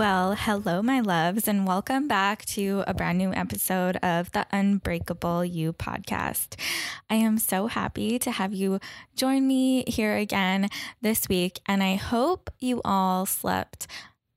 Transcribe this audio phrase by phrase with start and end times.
[0.00, 5.44] Well, hello, my loves, and welcome back to a brand new episode of the Unbreakable
[5.44, 6.58] You podcast.
[7.10, 8.80] I am so happy to have you
[9.14, 10.70] join me here again
[11.02, 13.88] this week, and I hope you all slept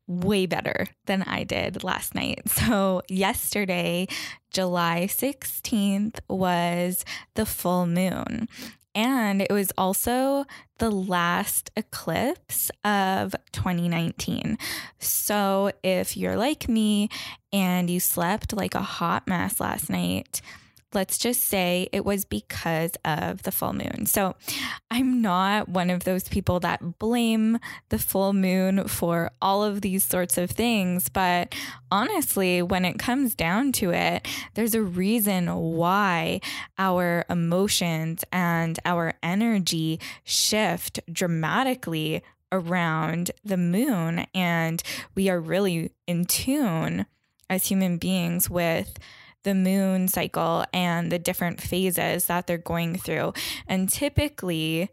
[0.05, 2.41] way better than I did last night.
[2.49, 4.09] So, yesterday,
[4.51, 8.49] July 16th, was the full moon.
[8.95, 10.45] And it was also
[10.77, 14.57] the last eclipse of 2019.
[14.99, 17.09] So if you're like me
[17.51, 20.41] and you slept like a hot mess last night,
[20.93, 24.05] let's just say it was because of the full moon.
[24.05, 24.35] So
[24.91, 30.03] I'm not one of those people that blame the full moon for all of these
[30.03, 31.09] sorts of things.
[31.09, 31.55] But
[31.91, 36.41] honestly, when it comes down to it, there's a reason why
[36.77, 44.25] our emotions and our energy shift dramatically around the moon.
[44.33, 44.81] And
[45.15, 47.05] we are really in tune
[47.49, 48.97] as human beings with
[49.43, 53.33] the moon cycle and the different phases that they're going through.
[53.67, 54.89] And typically,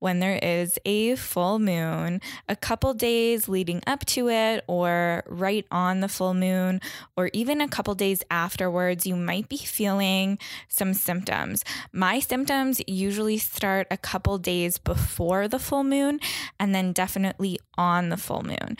[0.00, 5.66] when there is a full moon, a couple days leading up to it, or right
[5.70, 6.80] on the full moon,
[7.16, 11.64] or even a couple days afterwards, you might be feeling some symptoms.
[11.92, 16.18] My symptoms usually start a couple days before the full moon,
[16.58, 18.78] and then definitely on the full moon.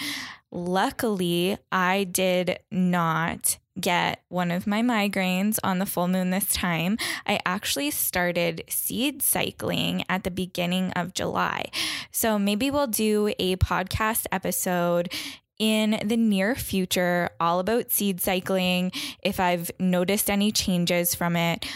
[0.51, 6.99] Luckily, I did not get one of my migraines on the full moon this time.
[7.27, 11.71] I actually started seed cycling at the beginning of July.
[12.11, 15.13] So maybe we'll do a podcast episode
[15.59, 18.91] in the near future all about seed cycling
[19.23, 21.67] if I've noticed any changes from it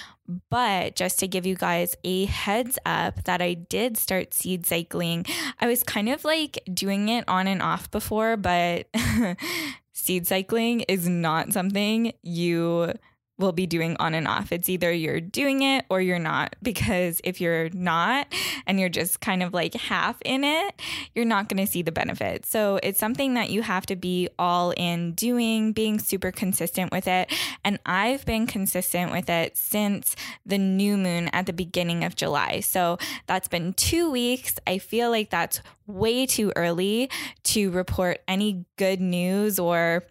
[0.48, 5.26] but just to give you guys a heads up that I did start seed cycling,
[5.60, 8.88] I was kind of like doing it on and off before, but
[9.94, 12.92] seed cycling is not something you
[13.38, 14.52] will be doing on and off.
[14.52, 16.54] It's either you're doing it or you're not.
[16.62, 18.32] Because if you're not
[18.66, 20.80] and you're just kind of like half in it,
[21.14, 22.46] you're not going to see the benefit.
[22.46, 27.08] So it's something that you have to be all in doing, being super consistent with
[27.08, 27.32] it.
[27.64, 30.14] And I've been consistent with it since
[30.46, 32.60] the new moon at the beginning of July.
[32.60, 34.56] So that's been two weeks.
[34.66, 37.10] I feel like that's way too early
[37.42, 40.04] to report any good news or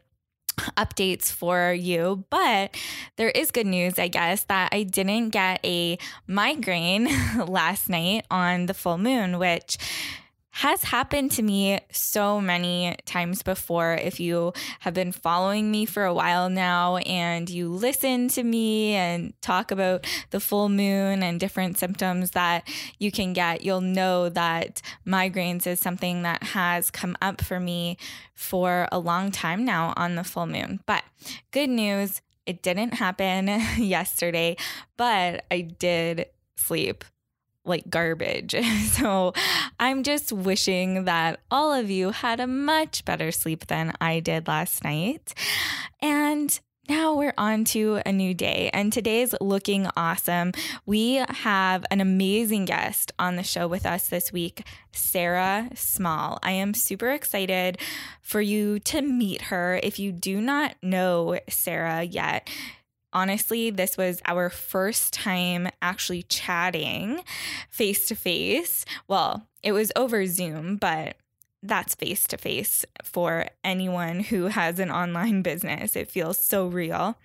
[0.78, 2.76] updates for you, but
[3.16, 5.98] there is good news, I guess, that I didn't get a
[6.28, 7.08] migraine
[7.48, 9.78] last night on the full moon, which
[10.54, 13.96] has happened to me so many times before.
[13.96, 18.94] If you have been following me for a while now and you listen to me
[18.94, 22.68] and talk about the full moon and different symptoms that
[23.00, 27.98] you can get, you'll know that migraines is something that has come up for me
[28.36, 30.82] for a long time now on the full moon.
[30.86, 31.04] But
[31.50, 33.48] good news, it didn't happen
[33.78, 34.58] yesterday,
[34.98, 37.04] but I did sleep
[37.66, 38.56] like garbage.
[38.94, 39.34] So
[39.80, 44.48] I'm just wishing that all of you had a much better sleep than I did
[44.48, 45.34] last night.
[46.00, 46.58] And
[46.90, 50.52] now we're on to a new day, and today's looking awesome.
[50.86, 56.40] We have an amazing guest on the show with us this week, Sarah Small.
[56.44, 57.78] I am super excited
[58.22, 59.80] for you to meet her.
[59.82, 62.50] If you do not know Sarah yet,
[63.14, 67.22] honestly, this was our first time actually chatting
[67.70, 68.86] face to face.
[69.08, 71.16] Well, it was over Zoom, but
[71.62, 75.96] that's face to face for anyone who has an online business.
[75.96, 77.18] It feels so real.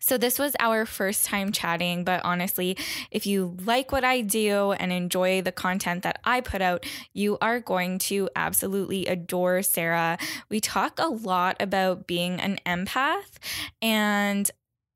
[0.00, 2.76] So, this was our first time chatting, but honestly,
[3.10, 7.38] if you like what I do and enjoy the content that I put out, you
[7.40, 10.18] are going to absolutely adore Sarah.
[10.48, 13.38] We talk a lot about being an empath,
[13.80, 14.50] and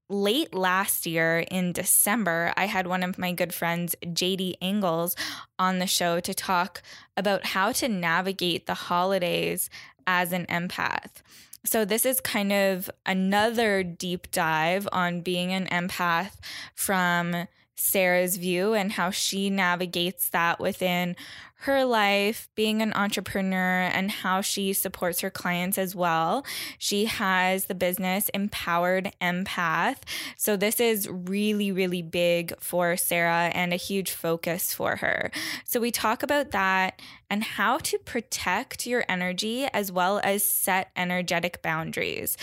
[0.09, 5.17] late last year in December, I had one of my good friends, JD Angles,
[5.59, 6.83] on the show to talk
[7.17, 9.71] about how to navigate the holidays
[10.07, 11.23] as an empath.
[11.67, 16.33] So, this is kind of another deep dive on being an empath
[16.75, 21.17] from Sarah's view and how she navigates that within
[21.65, 26.45] her life, being an entrepreneur, and how she supports her clients as well.
[26.79, 30.01] She has the business Empowered Empath.
[30.37, 35.31] So, this is really, really big for Sarah and a huge focus for her.
[35.65, 37.01] So, we talk about that
[37.31, 42.37] and how to protect your energy as well as set energetic boundaries.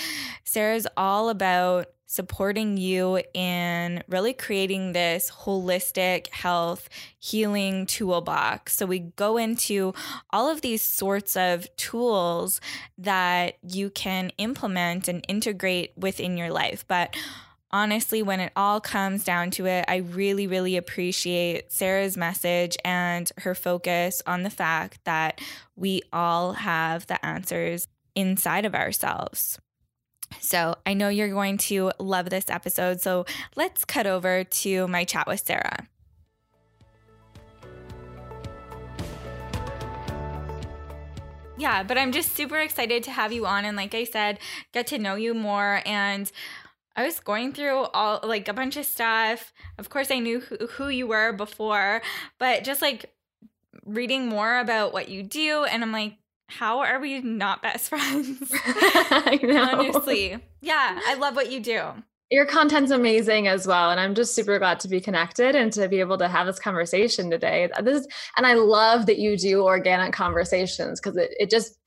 [0.43, 8.75] Sarah's all about supporting you in really creating this holistic health healing toolbox.
[8.75, 9.93] So, we go into
[10.29, 12.59] all of these sorts of tools
[12.97, 16.85] that you can implement and integrate within your life.
[16.85, 17.15] But
[17.71, 23.31] honestly, when it all comes down to it, I really, really appreciate Sarah's message and
[23.37, 25.39] her focus on the fact that
[25.77, 29.57] we all have the answers inside of ourselves.
[30.39, 33.01] So I know you're going to love this episode.
[33.01, 33.25] So
[33.55, 35.87] let's cut over to my chat with Sarah.
[41.61, 44.39] Yeah, but I'm just super excited to have you on and like I said,
[44.73, 46.31] get to know you more and
[46.95, 49.53] I was going through all like a bunch of stuff.
[49.77, 52.01] Of course I knew who, who you were before,
[52.39, 53.13] but just like
[53.85, 56.15] reading more about what you do and I'm like
[56.57, 58.51] how are we not best friends?
[58.53, 59.79] I know.
[59.79, 60.37] Honestly.
[60.61, 61.81] Yeah, I love what you do.
[62.29, 63.91] Your content's amazing as well.
[63.91, 66.59] And I'm just super glad to be connected and to be able to have this
[66.59, 67.69] conversation today.
[67.83, 68.07] This
[68.37, 71.77] and I love that you do organic conversations because it, it just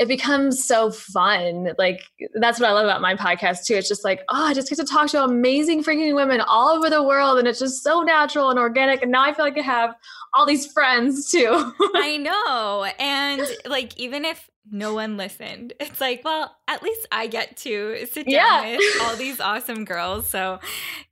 [0.00, 1.74] it becomes so fun.
[1.76, 2.00] Like
[2.40, 3.74] that's what I love about my podcast too.
[3.74, 6.88] It's just like, oh, I just get to talk to amazing freaking women all over
[6.88, 9.02] the world and it's just so natural and organic.
[9.02, 9.94] And now I feel like I have
[10.34, 11.72] all these friends too.
[11.94, 12.90] I know.
[12.98, 18.06] And like even if no one listened, it's like, well, at least I get to
[18.10, 18.76] sit down yeah.
[18.76, 20.28] with all these awesome girls.
[20.28, 20.60] So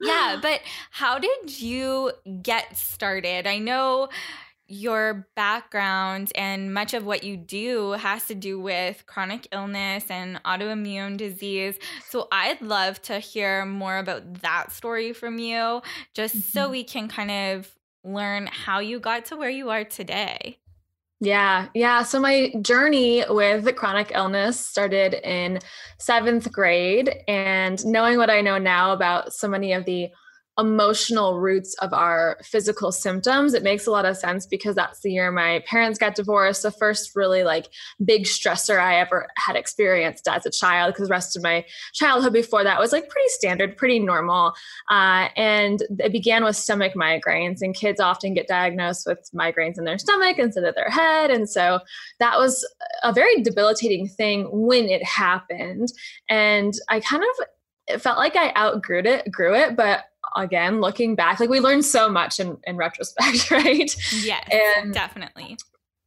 [0.00, 0.61] yeah, but
[0.91, 2.12] how did you
[2.43, 3.47] get started?
[3.47, 4.09] I know
[4.70, 10.43] your background and much of what you do has to do with chronic illness and
[10.44, 11.79] autoimmune disease.
[12.11, 15.81] So I'd love to hear more about that story from you,
[16.12, 16.50] just mm-hmm.
[16.50, 17.75] so we can kind of
[18.12, 20.58] learn how you got to where you are today.
[21.20, 22.05] Yeah, yeah.
[22.05, 25.58] So my journey with chronic illness started in
[25.99, 30.10] seventh grade, and knowing what I know now about so many of the
[30.58, 33.55] emotional roots of our physical symptoms.
[33.55, 36.62] It makes a lot of sense because that's the year my parents got divorced.
[36.62, 37.69] The first really like
[38.05, 42.32] big stressor i ever had experienced as a child because the rest of my childhood
[42.32, 44.55] before that was like pretty standard pretty normal.
[44.90, 49.84] Uh, and it began with stomach migraines and kids often get diagnosed with migraines in
[49.84, 51.31] their stomach instead of their head.
[51.31, 51.78] And so
[52.19, 52.66] that was
[53.05, 55.93] a very debilitating thing when it happened.
[56.28, 57.46] And i kind of
[57.88, 60.05] it felt like I outgrew it, grew it, but
[60.36, 63.94] again, looking back, like we learned so much in, in retrospect, right?
[64.22, 65.56] Yes, and definitely.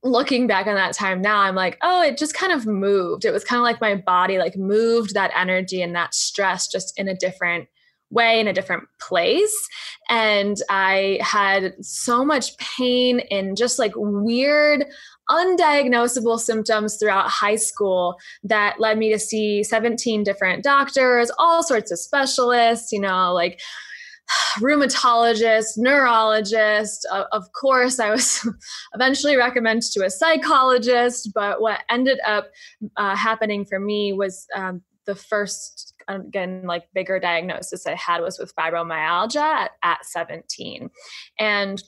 [0.04, 3.24] Looking back on that time now, I'm like, oh, it just kind of moved.
[3.24, 7.00] It was kind of like my body like moved that energy and that stress just
[7.00, 7.68] in a different
[8.12, 9.68] way in a different place
[10.10, 14.86] and i had so much pain and just like weird
[15.30, 21.92] undiagnosable symptoms throughout high school that led me to see 17 different doctors all sorts
[21.92, 23.62] of specialists you know like
[24.60, 27.08] rheumatologist, neurologist.
[27.32, 28.48] Of course, I was
[28.94, 32.50] eventually recommended to a psychologist, but what ended up
[32.98, 38.40] uh, happening for me was um, the first, again, like bigger diagnosis I had was
[38.40, 40.90] with fibromyalgia at, at 17.
[41.40, 41.82] And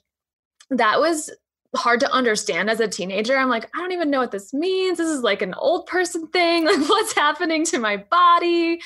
[0.69, 1.29] that was
[1.75, 3.37] hard to understand as a teenager.
[3.37, 4.97] I'm like, I don't even know what this means.
[4.97, 6.67] This is like an old person thing.
[6.73, 8.81] Like, what's happening to my body?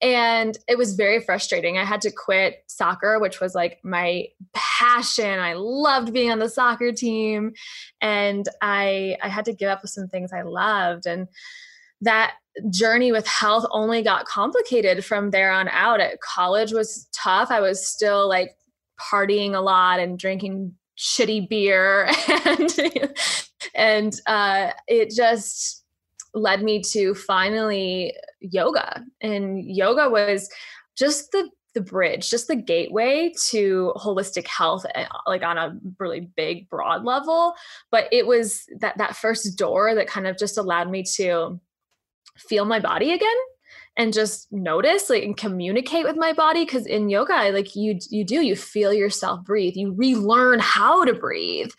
[0.00, 1.78] And it was very frustrating.
[1.78, 5.38] I had to quit soccer, which was like my passion.
[5.38, 7.52] I loved being on the soccer team.
[8.00, 11.06] And I I had to give up with some things I loved.
[11.06, 11.28] And
[12.00, 12.34] that
[12.70, 16.00] journey with health only got complicated from there on out.
[16.00, 17.50] At college was tough.
[17.50, 18.56] I was still like
[19.00, 22.08] partying a lot and drinking shitty beer
[22.44, 23.14] and
[23.74, 25.84] and uh, it just
[26.34, 29.04] led me to finally yoga.
[29.20, 30.48] And yoga was
[30.96, 36.20] just the the bridge just the gateway to holistic health eh, like on a really
[36.20, 37.54] big broad level.
[37.90, 41.60] But it was that that first door that kind of just allowed me to
[42.36, 43.36] feel my body again
[44.00, 48.24] and just notice like and communicate with my body because in yoga like you you
[48.24, 51.70] do you feel yourself breathe you relearn how to breathe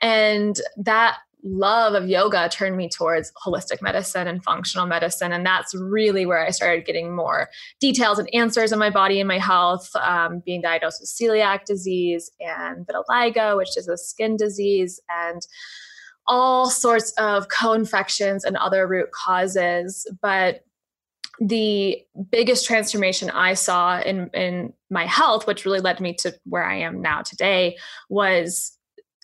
[0.00, 5.32] and that love of yoga turned me towards holistic medicine and functional medicine.
[5.32, 7.48] And that's really where I started getting more
[7.80, 12.32] details and answers on my body and my health, um, being diagnosed with celiac disease
[12.40, 15.42] and vitiligo, which is a skin disease, and
[16.26, 20.10] all sorts of co infections and other root causes.
[20.20, 20.65] But
[21.40, 26.64] the biggest transformation I saw in, in my health, which really led me to where
[26.64, 27.76] I am now today,
[28.08, 28.72] was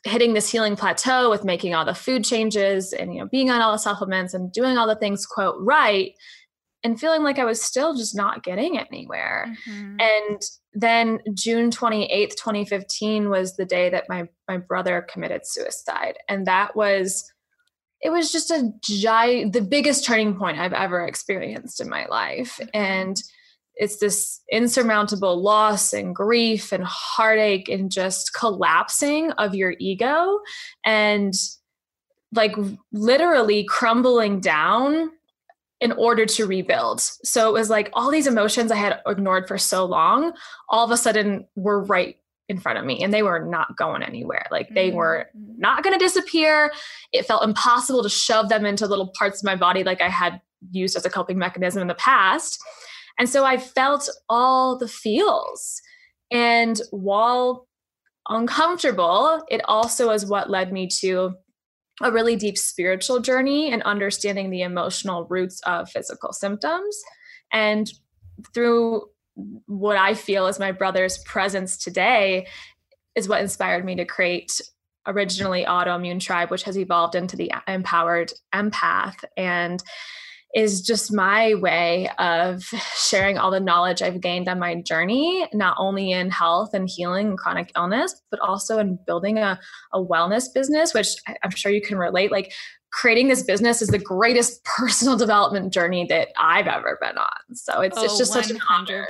[0.05, 3.61] hitting this healing plateau with making all the food changes and you know being on
[3.61, 6.15] all the supplements and doing all the things quote right
[6.85, 9.55] and feeling like I was still just not getting anywhere.
[9.69, 9.97] Mm-hmm.
[10.01, 10.43] And
[10.75, 16.75] then June 28th, 2015 was the day that my my brother committed suicide and that
[16.75, 17.32] was
[18.03, 22.59] it was just a giant the biggest turning point I've ever experienced in my life
[22.61, 22.69] mm-hmm.
[22.75, 23.23] and
[23.75, 30.41] it's this insurmountable loss and grief and heartache and just collapsing of your ego
[30.85, 31.33] and
[32.35, 32.55] like
[32.93, 35.11] literally crumbling down
[35.81, 37.01] in order to rebuild.
[37.01, 40.33] So it was like all these emotions I had ignored for so long,
[40.69, 42.17] all of a sudden were right
[42.53, 44.47] in front of me and they were not going anywhere.
[44.51, 44.99] Like they mm-hmm.
[44.99, 46.73] were not going to disappear.
[47.13, 50.41] It felt impossible to shove them into little parts of my body like I had
[50.71, 52.63] used as a coping mechanism in the past.
[53.19, 55.81] And so I felt all the feels.
[56.31, 57.67] And while
[58.29, 61.35] uncomfortable, it also is what led me to
[62.01, 67.01] a really deep spiritual journey and understanding the emotional roots of physical symptoms.
[67.53, 67.91] And
[68.55, 72.47] through what I feel is my brother's presence today,
[73.15, 74.61] is what inspired me to create
[75.07, 79.25] originally Autoimmune Tribe, which has evolved into the Empowered Empath.
[79.37, 79.83] And
[80.55, 82.63] is just my way of
[82.97, 87.29] sharing all the knowledge I've gained on my journey, not only in health and healing
[87.29, 89.59] and chronic illness, but also in building a,
[89.93, 91.09] a wellness business, which
[91.43, 92.31] I'm sure you can relate.
[92.31, 92.53] Like
[92.93, 97.55] creating this business is the greatest personal development journey that I've ever been on.
[97.55, 98.35] So it's, oh, it's just 100%.
[98.35, 99.09] such an honor.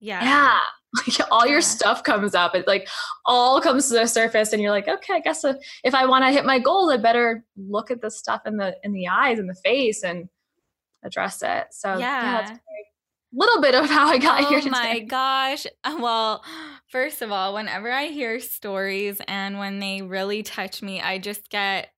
[0.00, 0.22] Yeah.
[0.22, 0.58] Yeah.
[0.96, 2.54] Like all your stuff comes up.
[2.54, 2.86] It like
[3.26, 6.24] all comes to the surface and you're like, okay, I guess if, if I want
[6.24, 9.40] to hit my goals, I better look at the stuff in the in the eyes
[9.40, 10.28] and the face and
[11.02, 11.66] address it.
[11.72, 12.56] So yeah, yeah
[13.34, 14.60] a little bit of how I got oh here.
[14.64, 15.66] Oh my gosh.
[15.82, 16.44] Uh, well,
[16.88, 21.50] first of all, whenever I hear stories and when they really touch me, I just
[21.50, 21.88] get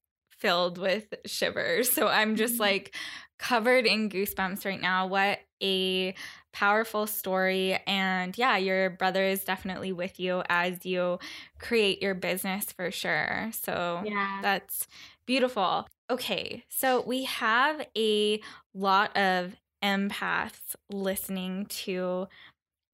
[0.47, 1.91] filled with shivers.
[1.91, 2.63] So I'm just mm-hmm.
[2.63, 2.95] like
[3.39, 5.09] covered in goosebumps right now.
[5.09, 6.15] What a
[6.53, 7.79] powerful story.
[7.85, 11.19] And yeah, your brother is definitely with you as you
[11.59, 13.51] create your business for sure.
[13.53, 14.39] So yeah.
[14.41, 14.87] that's
[15.27, 15.89] beautiful.
[16.09, 18.41] Okay, so we have a
[18.73, 22.29] lot of empaths listening to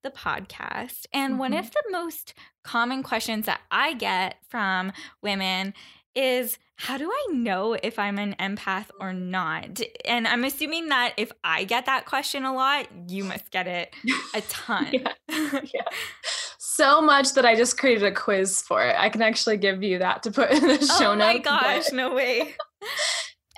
[0.03, 1.05] the podcast.
[1.13, 1.41] And mm-hmm.
[1.41, 2.33] one of the most
[2.65, 4.93] common questions that I get from
[5.23, 5.75] women
[6.15, 9.81] is how do I know if I'm an empath or not?
[10.05, 13.95] And I'm assuming that if I get that question a lot, you must get it
[14.35, 14.89] a ton.
[14.93, 15.13] yeah.
[15.29, 15.83] yeah.
[16.59, 18.97] So much that I just created a quiz for it.
[18.99, 21.23] I can actually give you that to put in the show notes.
[21.23, 21.95] Oh my gosh, but...
[21.95, 22.55] no way.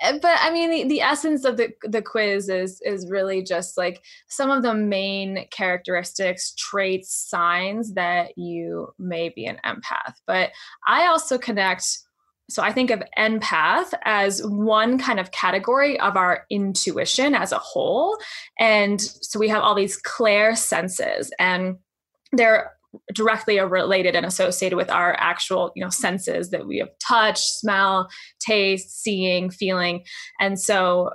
[0.01, 3.77] Eh, but I mean, the, the essence of the, the quiz is is really just
[3.77, 10.15] like some of the main characteristics, traits, signs that you may be an empath.
[10.27, 10.51] But
[10.87, 12.04] I also connect
[12.49, 17.57] so I think of empath as one kind of category of our intuition as a
[17.57, 18.17] whole.
[18.59, 21.77] And so we have all these clair senses and
[22.31, 22.71] they're
[23.13, 28.07] directly related and associated with our actual you know senses that we have touch smell
[28.39, 30.03] taste seeing feeling.
[30.39, 31.09] And so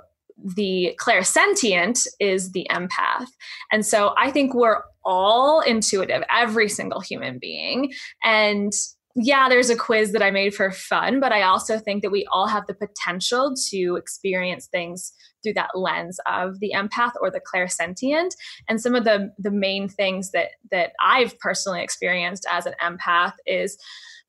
[0.55, 3.27] the clairsentient is the empath.
[3.71, 7.91] And so i think we're all intuitive every single human being.
[8.23, 8.73] And
[9.15, 12.25] yeah, there's a quiz that I made for fun, but I also think that we
[12.31, 15.13] all have the potential to experience things
[15.43, 18.31] through that lens of the empath or the clairsentient.
[18.69, 23.33] And some of the the main things that that I've personally experienced as an empath
[23.45, 23.77] is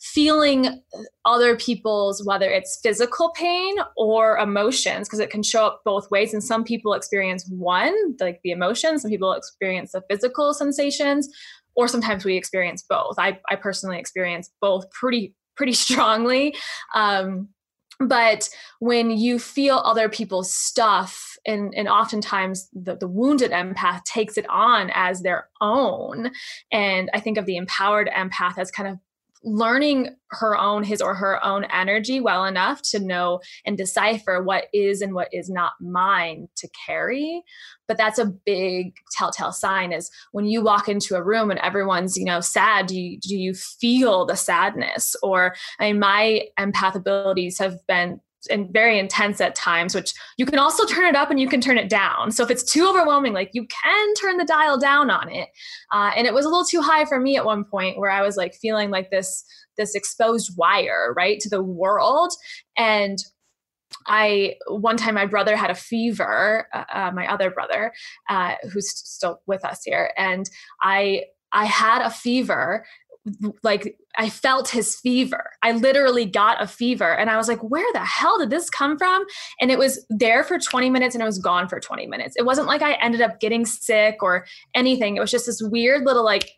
[0.03, 0.83] feeling
[1.25, 6.35] other people's whether it's physical pain or emotions because it can show up both ways
[6.35, 11.29] and some people experience one like the emotions some people experience the physical sensations
[11.75, 13.15] or sometimes we experience both.
[13.19, 16.57] I, I personally experience both pretty pretty strongly.
[16.95, 17.49] Um,
[18.01, 18.49] but
[18.81, 24.49] when you feel other people's stuff and, and oftentimes the, the wounded empath takes it
[24.49, 26.31] on as their own
[26.73, 28.99] and i think of the empowered empath as kind of
[29.45, 34.67] learning her own his or her own energy well enough to know and decipher what
[34.73, 37.43] is and what is not mine to carry.
[37.89, 42.17] But that's a big telltale sign is when you walk into a room and everyone's
[42.17, 45.15] you know sad do you, do you feel the sadness?
[45.23, 48.21] Or i mean my empath abilities have been
[48.51, 51.61] and very intense at times, which you can also turn it up and you can
[51.61, 52.31] turn it down.
[52.33, 55.49] So if it's too overwhelming, like you can turn the dial down on it.
[55.93, 58.23] Uh, and it was a little too high for me at one point where I
[58.23, 59.45] was like feeling like this
[59.79, 62.33] this exposed wire right to the world
[62.77, 63.19] and
[64.07, 67.93] I one time my brother had a fever, uh, uh, my other brother,
[68.29, 70.49] uh, who's still with us here, and
[70.83, 72.87] I I had a fever
[73.63, 75.51] like I felt his fever.
[75.63, 78.99] I literally got a fever and I was like, where the hell did this come
[78.99, 79.25] from?
[79.61, 82.35] And it was there for 20 minutes and it was gone for 20 minutes.
[82.37, 85.17] It wasn't like I ended up getting sick or anything.
[85.17, 86.51] It was just this weird little like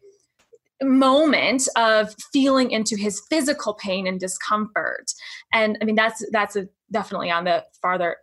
[0.82, 5.12] moment of feeling into his physical pain and discomfort.
[5.52, 8.16] And I mean that's that's a, definitely on the farther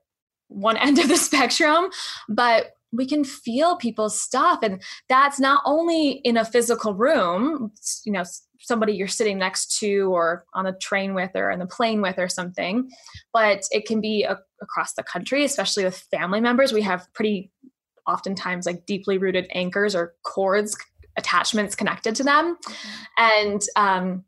[0.47, 1.89] one end of the spectrum,
[2.27, 7.71] but we can feel people's stuff and that's not only in a physical room
[8.05, 8.23] you know
[8.59, 12.17] somebody you're sitting next to or on a train with or in the plane with
[12.17, 12.89] or something
[13.33, 17.51] but it can be a, across the country especially with family members we have pretty
[18.07, 20.77] oftentimes like deeply rooted anchors or cords
[21.17, 23.41] attachments connected to them mm-hmm.
[23.47, 24.23] and um,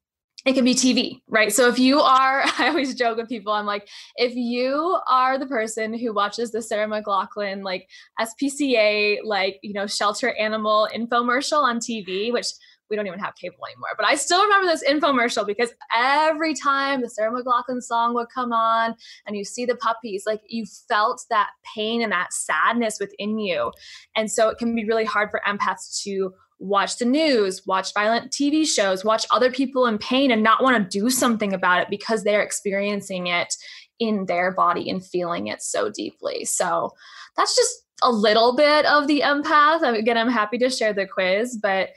[0.45, 1.53] it can be TV, right?
[1.53, 5.45] So if you are, I always joke with people, I'm like, if you are the
[5.45, 11.79] person who watches the Sarah McLachlan like SPCA, like, you know, shelter animal infomercial on
[11.79, 12.47] TV, which
[12.89, 13.89] we don't even have cable anymore.
[13.97, 18.51] But I still remember this infomercial because every time the Sarah McLachlan song would come
[18.51, 18.95] on
[19.25, 23.71] and you see the puppies, like you felt that pain and that sadness within you.
[24.15, 28.31] And so it can be really hard for empaths to watch the news, watch violent
[28.31, 31.89] TV shows, watch other people in pain and not want to do something about it
[31.89, 33.53] because they're experiencing it
[33.99, 36.45] in their body and feeling it so deeply.
[36.45, 36.91] So
[37.35, 39.81] that's just a little bit of the empath.
[39.97, 41.89] Again, I'm happy to share the quiz, but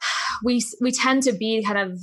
[0.44, 1.98] we we tend to be kind of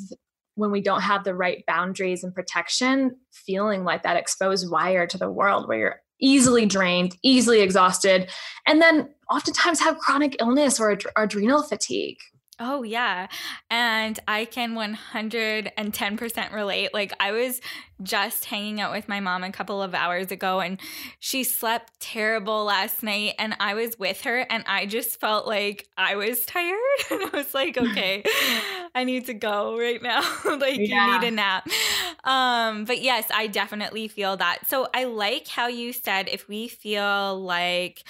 [0.56, 5.18] when we don't have the right boundaries and protection, feeling like that exposed wire to
[5.18, 8.30] the world where you're easily drained, easily exhausted,
[8.66, 12.18] and then oftentimes have chronic illness or ad- adrenal fatigue.
[12.58, 13.28] Oh, yeah.
[13.70, 16.94] And I can 110% relate.
[16.94, 17.60] Like, I was
[18.02, 20.80] just hanging out with my mom a couple of hours ago, and
[21.20, 23.34] she slept terrible last night.
[23.40, 26.76] And I was with her, and I just felt like I was tired.
[27.12, 28.24] And I was like, okay,
[28.96, 30.22] I need to go right now.
[30.46, 31.16] like, yeah.
[31.16, 31.68] you need a nap.
[32.24, 34.60] Um, but yes, I definitely feel that.
[34.68, 38.04] So I like how you said if we feel like,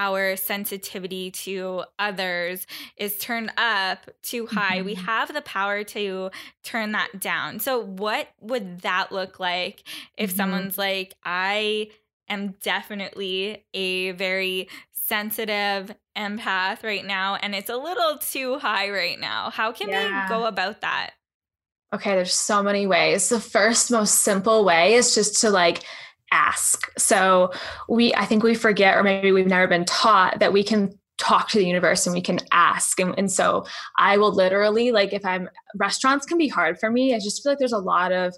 [0.00, 4.86] our sensitivity to others is turned up too high, mm-hmm.
[4.86, 6.30] we have the power to
[6.64, 7.58] turn that down.
[7.58, 9.82] So, what would that look like
[10.16, 10.36] if mm-hmm.
[10.38, 11.90] someone's like, I
[12.30, 19.20] am definitely a very sensitive empath right now, and it's a little too high right
[19.20, 19.50] now?
[19.50, 20.26] How can yeah.
[20.26, 21.10] they go about that?
[21.92, 23.28] Okay, there's so many ways.
[23.28, 25.82] The first, most simple way is just to like,
[26.32, 26.90] ask.
[26.98, 27.52] So
[27.88, 31.48] we, I think we forget, or maybe we've never been taught that we can talk
[31.50, 32.98] to the universe and we can ask.
[32.98, 33.66] And, and so
[33.98, 37.14] I will literally, like, if I'm, restaurants can be hard for me.
[37.14, 38.34] I just feel like there's a lot of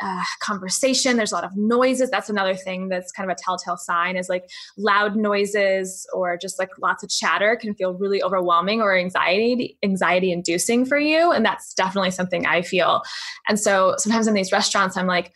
[0.00, 1.16] uh, conversation.
[1.16, 2.10] There's a lot of noises.
[2.10, 4.44] That's another thing that's kind of a telltale sign is like
[4.76, 10.30] loud noises or just like lots of chatter can feel really overwhelming or anxiety anxiety
[10.30, 11.32] inducing for you.
[11.32, 13.02] And that's definitely something I feel.
[13.48, 15.32] And so sometimes in these restaurants, I'm like,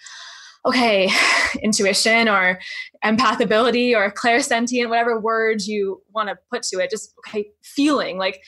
[0.65, 1.11] okay,
[1.63, 2.61] intuition or
[3.05, 8.41] empathability or clairsentient, whatever words you want to put to it, just okay, feeling like,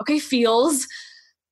[0.00, 0.86] okay, feels.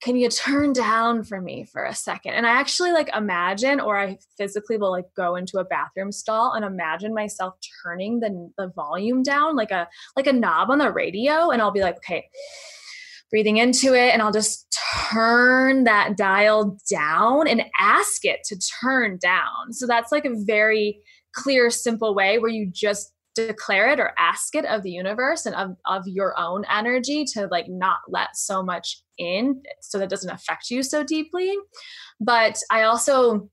[0.01, 2.35] Can you turn down for me for a second?
[2.35, 6.53] And I actually like imagine, or I physically will like go into a bathroom stall
[6.53, 10.93] and imagine myself turning the, the volume down like a like a knob on the
[10.93, 12.29] radio, and I'll be like, okay,
[13.31, 14.67] breathing into it and I'll just
[15.11, 19.73] turn that dial down and ask it to turn down.
[19.73, 21.01] So that's like a very
[21.35, 25.55] clear, simple way where you just declare it or ask it of the universe and
[25.55, 30.31] of, of your own energy to like not let so much in so that doesn't
[30.31, 31.55] affect you so deeply.
[32.21, 33.49] But I also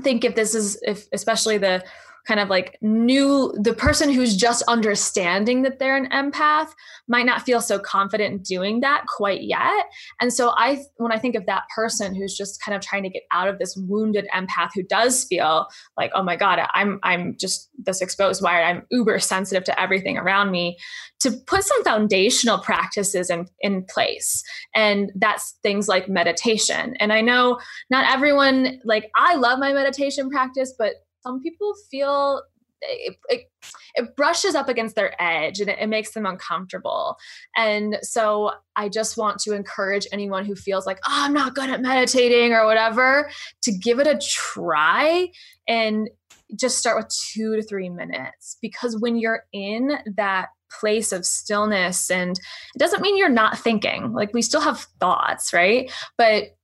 [0.00, 1.84] think if this is if especially the
[2.30, 6.68] kind of like new the person who's just understanding that they're an empath
[7.08, 9.86] might not feel so confident in doing that quite yet.
[10.20, 13.08] And so i when i think of that person who's just kind of trying to
[13.08, 15.66] get out of this wounded empath who does feel
[15.96, 20.16] like oh my god i'm i'm just this exposed wired i'm uber sensitive to everything
[20.16, 20.78] around me
[21.18, 24.42] to put some foundational practices in, in place.
[24.74, 26.96] And that's things like meditation.
[26.98, 27.58] And i know
[27.90, 32.42] not everyone like i love my meditation practice but some people feel
[32.82, 33.50] it, it,
[33.94, 37.16] it, brushes up against their edge and it, it, makes them uncomfortable.
[37.56, 41.68] And so I just want to encourage anyone who feels like, oh, I'm not good
[41.68, 43.30] at meditating or whatever,
[43.62, 45.28] to give it a try
[45.68, 46.08] and
[46.58, 48.56] just start with two to three minutes.
[48.60, 54.12] Because when you're in that place of stillness, and it doesn't mean you're not thinking,
[54.12, 55.90] like we still have thoughts, right?
[56.16, 56.56] But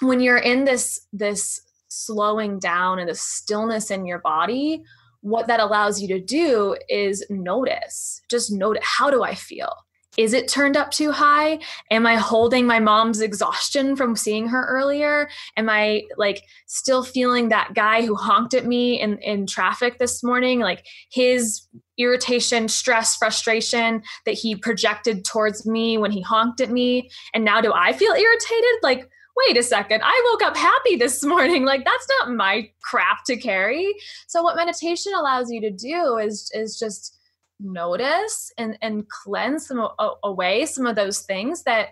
[0.00, 1.60] when you're in this, this,
[1.94, 4.82] slowing down and the stillness in your body,
[5.20, 8.20] what that allows you to do is notice.
[8.28, 9.72] Just note how do I feel?
[10.16, 11.58] Is it turned up too high?
[11.90, 15.28] Am I holding my mom's exhaustion from seeing her earlier?
[15.56, 20.22] Am I like still feeling that guy who honked at me in, in traffic this
[20.22, 20.60] morning?
[20.60, 21.62] Like his
[21.98, 27.10] irritation, stress, frustration that he projected towards me when he honked at me.
[27.32, 28.74] And now do I feel irritated?
[28.82, 31.64] Like, wait a second, I woke up happy this morning.
[31.64, 33.94] Like that's not my crap to carry.
[34.26, 37.18] So what meditation allows you to do is is just
[37.60, 39.86] notice and and cleanse some
[40.22, 41.90] away some of those things that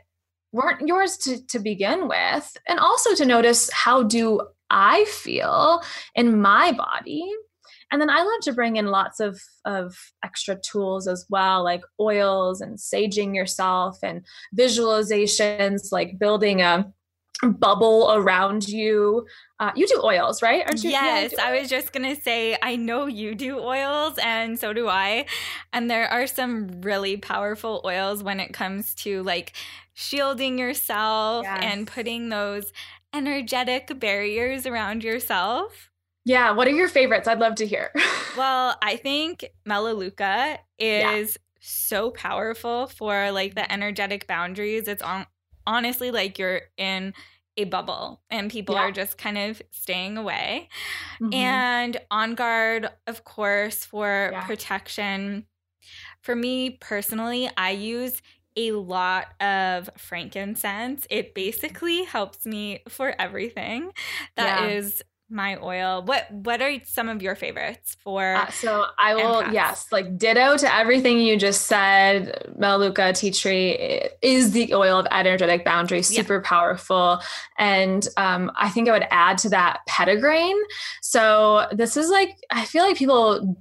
[0.52, 5.80] weren't yours to, to begin with and also to notice how do i feel
[6.14, 7.24] in my body
[7.90, 11.82] and then i love to bring in lots of of extra tools as well like
[12.00, 14.26] oils and saging yourself and
[14.58, 16.92] visualizations like building a
[17.42, 19.26] bubble around you.
[19.58, 20.64] Uh, you do oils, right?
[20.64, 20.90] Aren't you?
[20.90, 25.26] Yes, I was just gonna say I know you do oils, and so do I.
[25.72, 29.52] And there are some really powerful oils when it comes to like
[29.94, 31.60] shielding yourself yes.
[31.62, 32.72] and putting those
[33.12, 35.90] energetic barriers around yourself.
[36.24, 37.26] Yeah, what are your favorites?
[37.26, 37.90] I'd love to hear.
[38.36, 41.26] well, I think Melaleuca is yeah.
[41.60, 44.86] so powerful for like the energetic boundaries.
[44.86, 45.26] It's on
[45.66, 47.14] honestly like you're in
[47.56, 48.82] a bubble and people yeah.
[48.82, 50.68] are just kind of staying away.
[51.20, 51.34] Mm-hmm.
[51.34, 54.46] And on guard, of course, for yeah.
[54.46, 55.46] protection.
[56.22, 58.22] For me personally, I use
[58.56, 61.06] a lot of frankincense.
[61.10, 63.92] It basically helps me for everything.
[64.36, 64.76] That yeah.
[64.76, 66.02] is my oil.
[66.04, 68.34] What what are some of your favorites for?
[68.34, 72.52] Uh, so I will yes, like ditto to everything you just said.
[72.56, 76.48] Melaleuca tea tree is the oil of energetic boundary, super yeah.
[76.48, 77.20] powerful,
[77.58, 80.54] and um, I think I would add to that petitgrain.
[81.00, 83.56] So this is like I feel like people.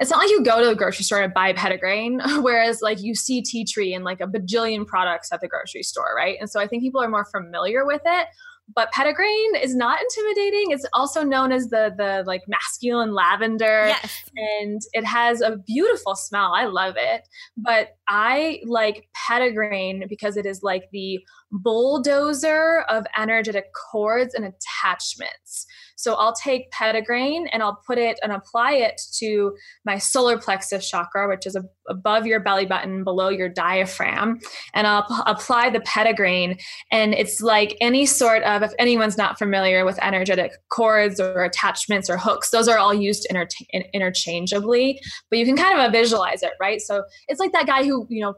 [0.00, 3.16] It's not like you go to the grocery store and buy petitgrain, whereas like you
[3.16, 6.36] see tea tree in like a bajillion products at the grocery store, right?
[6.38, 8.28] And so I think people are more familiar with it
[8.74, 10.70] but petitgrain is not intimidating.
[10.70, 14.30] It's also known as the the like masculine lavender, yes.
[14.36, 16.52] and it has a beautiful smell.
[16.54, 17.28] I love it.
[17.56, 25.66] But I like petitgrain because it is like the bulldozer of energetic cords and attachments.
[25.96, 30.88] So I'll take petitgrain and I'll put it and apply it to my solar plexus
[30.88, 34.38] chakra, which is a, above your belly button, below your diaphragm.
[34.74, 36.60] And I'll p- apply the petitgrain.
[36.92, 42.08] And it's like any sort of, if anyone's not familiar with energetic cords or attachments
[42.08, 43.48] or hooks, those are all used inter-
[43.92, 46.80] interchangeably, but you can kind of visualize it, right?
[46.80, 48.34] So it's like that guy who, you know,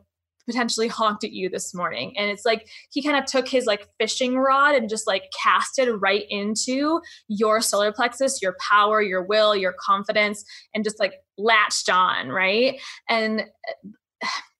[0.46, 2.16] potentially honked at you this morning.
[2.16, 5.78] And it's like he kind of took his like fishing rod and just like cast
[5.78, 10.44] it right into your solar plexus your power your will your confidence
[10.74, 12.80] and just like latched on right?
[13.08, 13.44] And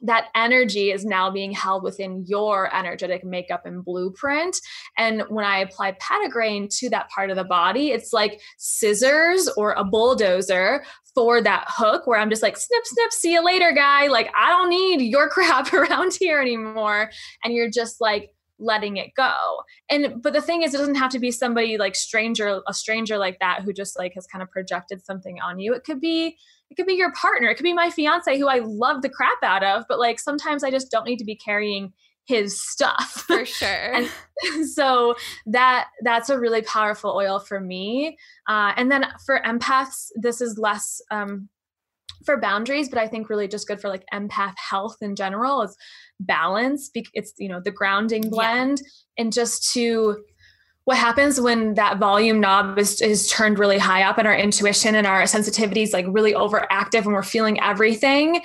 [0.02, 4.56] that energy is now being held within your energetic makeup and blueprint.
[4.96, 9.72] And when I apply petitgrain to that part of the body, it's like scissors or
[9.72, 14.06] a bulldozer for that hook where I'm just like, snip, snip, see you later, guy.
[14.06, 17.10] Like, I don't need your crap around here anymore.
[17.44, 19.34] And you're just like, letting it go.
[19.88, 23.18] And but the thing is it doesn't have to be somebody like stranger a stranger
[23.18, 25.74] like that who just like has kind of projected something on you.
[25.74, 26.36] It could be
[26.70, 27.48] it could be your partner.
[27.48, 30.62] It could be my fiance who I love the crap out of, but like sometimes
[30.62, 31.92] I just don't need to be carrying
[32.26, 33.24] his stuff.
[33.26, 33.94] For sure.
[33.94, 38.16] and so that that's a really powerful oil for me.
[38.48, 41.48] Uh, and then for empaths, this is less um,
[42.24, 45.76] for boundaries, but I think really just good for like empath health in general is
[46.20, 46.90] balance.
[46.94, 49.22] It's you know the grounding blend, yeah.
[49.22, 50.22] and just to
[50.84, 54.94] what happens when that volume knob is, is turned really high up and our intuition
[54.94, 58.40] and our sensitivity is like really overactive and we're feeling everything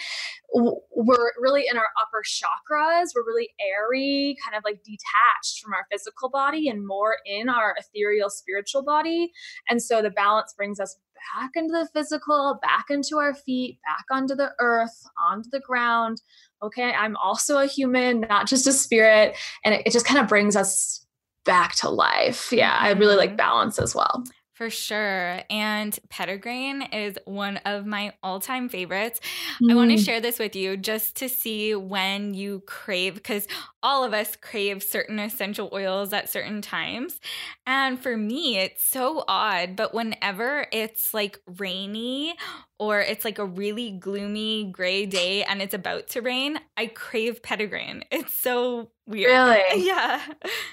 [0.55, 5.85] we're really in our upper chakras we're really airy kind of like detached from our
[5.91, 9.31] physical body and more in our ethereal spiritual body
[9.69, 10.97] and so the balance brings us
[11.35, 16.21] back into the physical back into our feet back onto the earth onto the ground
[16.61, 20.27] okay i'm also a human not just a spirit and it, it just kind of
[20.27, 21.05] brings us
[21.45, 22.51] back to life.
[22.51, 23.37] Yeah, I really like mm-hmm.
[23.37, 24.23] balance as well.
[24.55, 25.41] For sure.
[25.49, 29.19] And Petitgrain is one of my all time favorites.
[29.61, 29.71] Mm.
[29.71, 33.49] I want to share this with you just to see when you crave, because
[33.85, 37.19] all of us crave certain essential oils at certain times.
[37.67, 42.33] And for me, it's so odd, but whenever it's like rainy
[42.79, 47.43] or it's like a really gloomy gray day and it's about to rain, I crave
[47.43, 48.01] Petitgrain.
[48.09, 49.31] It's so weird.
[49.31, 49.61] Really?
[49.85, 50.19] Yeah.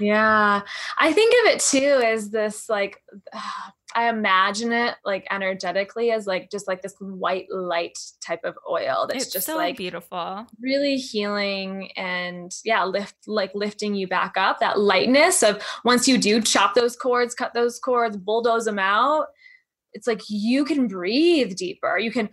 [0.01, 0.63] Yeah.
[0.99, 3.03] I think of it too as this like
[3.95, 9.07] I imagine it like energetically as like just like this white light type of oil
[9.09, 10.47] that's it's just so like beautiful.
[10.61, 14.61] Really healing and yeah, lift like lifting you back up.
[14.61, 19.27] That lightness of once you do chop those cords, cut those cords, bulldoze them out,
[19.93, 21.99] it's like you can breathe deeper.
[21.99, 22.29] You can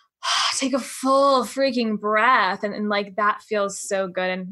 [0.56, 4.48] take a full freaking breath and, and like that feels so good and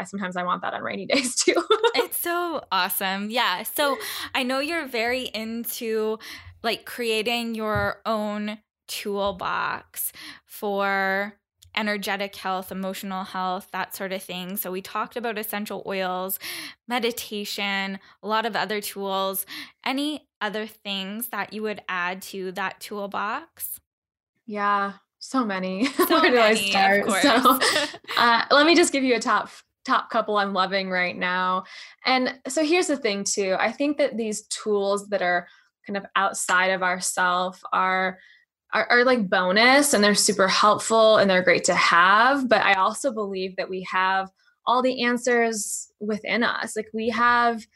[0.00, 1.54] I sometimes I want that on rainy days too.
[1.94, 3.30] it's so awesome.
[3.30, 3.62] Yeah.
[3.62, 3.96] So
[4.34, 6.18] I know you're very into
[6.62, 8.58] like creating your own
[8.88, 10.12] toolbox
[10.44, 11.34] for
[11.76, 14.56] energetic health, emotional health, that sort of thing.
[14.56, 16.38] So we talked about essential oils,
[16.88, 19.46] meditation, a lot of other tools.
[19.84, 23.80] Any other things that you would add to that toolbox?
[24.46, 25.86] Yeah, so many.
[26.10, 27.10] So Where many, do I start?
[27.22, 27.60] So
[28.16, 29.50] uh, let me just give you a top
[29.84, 31.64] top couple I'm loving right now.
[32.04, 33.56] And so here's the thing too.
[33.58, 35.46] I think that these tools that are
[35.86, 38.18] kind of outside of ourself are
[38.72, 42.48] are, are like bonus and they're super helpful and they're great to have.
[42.48, 44.30] But I also believe that we have
[44.66, 46.76] all the answers within us.
[46.76, 47.66] Like we have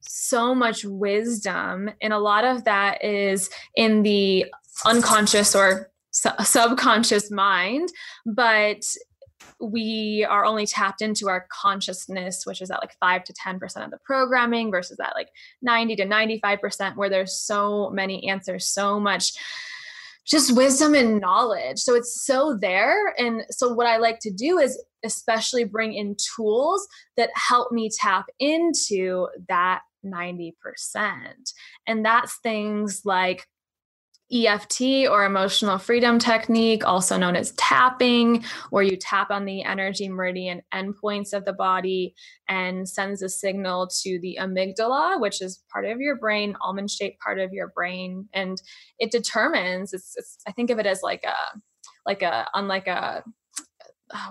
[0.00, 4.44] so much wisdom, and a lot of that is in the
[4.84, 7.88] unconscious or su- subconscious mind.
[8.26, 8.84] But
[9.60, 13.90] we are only tapped into our consciousness, which is at like 5 to 10% of
[13.90, 15.28] the programming versus that like
[15.62, 19.32] 90 to 95%, where there's so many answers, so much
[20.26, 21.78] just wisdom and knowledge.
[21.78, 23.14] So it's so there.
[23.18, 27.90] And so what I like to do is especially bring in tools that help me
[27.94, 30.54] tap into that 90%.
[31.86, 33.46] And that's things like
[34.32, 40.08] EFT or emotional freedom technique, also known as tapping, where you tap on the energy
[40.08, 42.14] meridian endpoints of the body
[42.48, 47.20] and sends a signal to the amygdala, which is part of your brain, almond shaped
[47.20, 48.28] part of your brain.
[48.32, 48.60] And
[48.98, 51.58] it determines, it's, it's, I think of it as like a,
[52.06, 53.22] like a, unlike a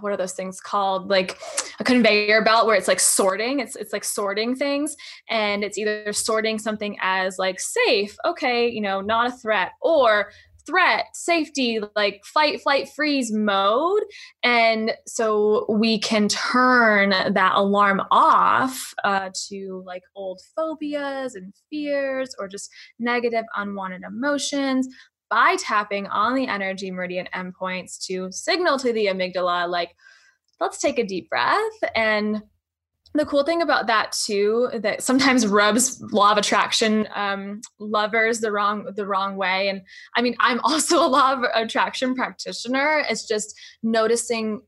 [0.01, 1.09] what are those things called?
[1.09, 1.39] Like
[1.79, 3.59] a conveyor belt where it's like sorting.
[3.59, 4.95] It's it's like sorting things.
[5.29, 10.31] And it's either sorting something as like safe okay you know not a threat or
[10.65, 14.03] threat safety like fight flight freeze mode.
[14.43, 22.35] And so we can turn that alarm off uh, to like old phobias and fears
[22.39, 24.87] or just negative unwanted emotions
[25.33, 29.95] by tapping on the energy meridian endpoints to signal to the amygdala, like,
[30.59, 31.57] let's take a deep breath.
[31.95, 32.43] And
[33.15, 38.51] the cool thing about that too that sometimes rubs law of attraction um, lovers the
[38.51, 39.69] wrong the wrong way.
[39.69, 39.81] And
[40.15, 43.03] i mean i'm also a law of attraction practitioner.
[43.09, 44.61] It's just noticing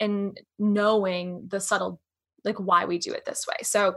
[0.00, 2.00] and knowing the subtle
[2.44, 3.56] like why we do it this way.
[3.62, 3.96] So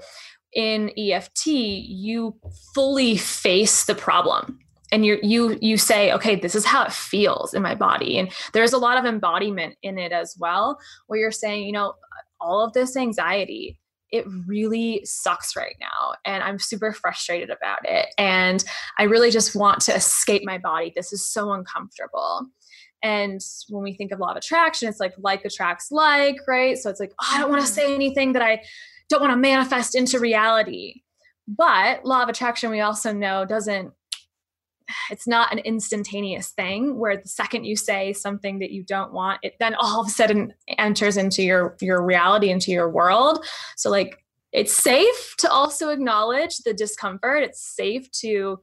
[0.54, 2.36] in eft you
[2.76, 4.60] fully face the problem
[4.92, 8.20] and you you you say okay this is how it feels in my body.
[8.20, 10.78] And there's a lot of embodiment in it as well
[11.08, 11.94] where you're saying you know
[12.40, 13.78] all of this anxiety
[14.10, 18.08] it really sucks right now and i'm super frustrated about it.
[18.18, 18.64] And
[18.98, 20.92] i really just want to escape my body.
[20.96, 22.48] This is so uncomfortable.
[23.04, 26.78] And when we think of law of attraction it's like like attracts like right?
[26.78, 27.76] So it's like oh, i don't want to mm-hmm.
[27.76, 28.62] say anything that i
[29.10, 31.02] don't want to manifest into reality.
[31.48, 33.94] But law of attraction we also know doesn't
[35.10, 39.40] it's not an instantaneous thing where the second you say something that you don't want
[39.44, 43.46] it then all of a sudden enters into your your reality into your world.
[43.76, 47.44] So like it's safe to also acknowledge the discomfort.
[47.44, 48.60] It's safe to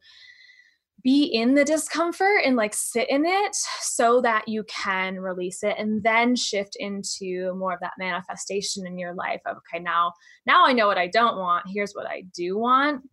[1.02, 5.76] be in the discomfort and like sit in it so that you can release it
[5.78, 10.12] and then shift into more of that manifestation in your life of okay now
[10.44, 11.64] now i know what i don't want.
[11.72, 13.08] Here's what i do want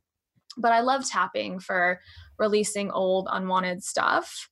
[0.58, 2.00] but I love tapping for
[2.38, 4.50] releasing old unwanted stuff.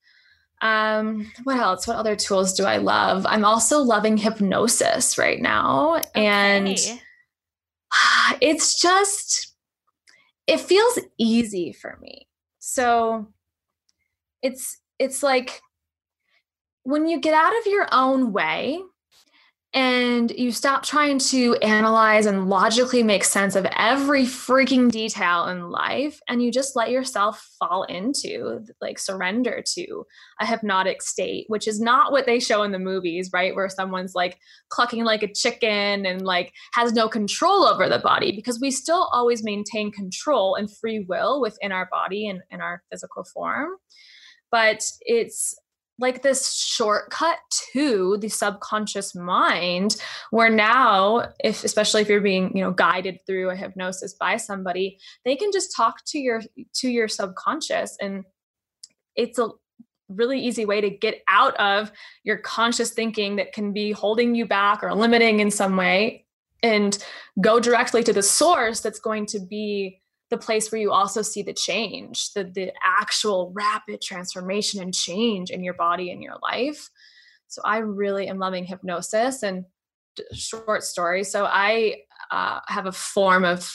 [0.62, 1.88] Um, what else?
[1.88, 3.26] What other tools do I love?
[3.26, 5.98] I'm also loving hypnosis right now.
[5.98, 6.10] Okay.
[6.16, 6.78] And
[8.42, 9.54] it's just,
[10.48, 12.28] it feels easy for me.
[12.60, 13.28] So
[14.42, 15.62] it's, it's like
[16.84, 18.80] when you get out of your own way
[19.74, 25.70] and you stop trying to analyze and logically make sense of every freaking detail in
[25.70, 30.06] life and you just let yourself fall into like surrender to
[30.40, 33.56] a hypnotic state which is not what they show in the movies right?
[33.56, 34.38] Where someone's like
[34.70, 39.10] clucking like a chicken and like has no control over the body because we still
[39.12, 43.70] always maintain control and free will within our body and in our physical form.
[44.52, 45.56] But it's
[46.00, 47.38] like this shortcut
[47.72, 49.96] to the subconscious mind
[50.32, 54.98] where now if especially if you're being you know guided through a hypnosis by somebody
[55.24, 56.42] they can just talk to your
[56.76, 57.98] to your subconscious.
[58.02, 58.26] And
[59.16, 59.50] it's a
[60.10, 61.92] really easy way to get out of
[62.24, 66.26] your conscious thinking that can be holding you back or limiting in some way
[66.62, 67.04] and
[67.42, 70.02] go directly to the source that's going to be
[70.34, 75.52] the place where you also see the change, the the actual rapid transformation and change
[75.52, 76.90] in your body and your life.
[77.48, 79.66] So I really am loving hypnosis and
[80.34, 81.24] short story.
[81.24, 81.98] So I
[82.32, 83.72] uh, have a form of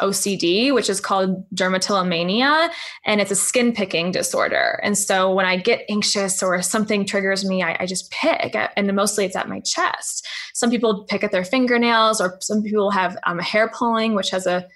[0.00, 2.70] OCD, which is called dermatillomania,
[3.04, 4.80] and it's a skin picking disorder.
[4.82, 8.94] And so when I get anxious or something triggers me, I, I, just pick, and
[8.94, 10.26] mostly it's at my chest.
[10.54, 14.46] Some people pick at their fingernails, or some people have um, hair pulling, which has
[14.46, 14.68] a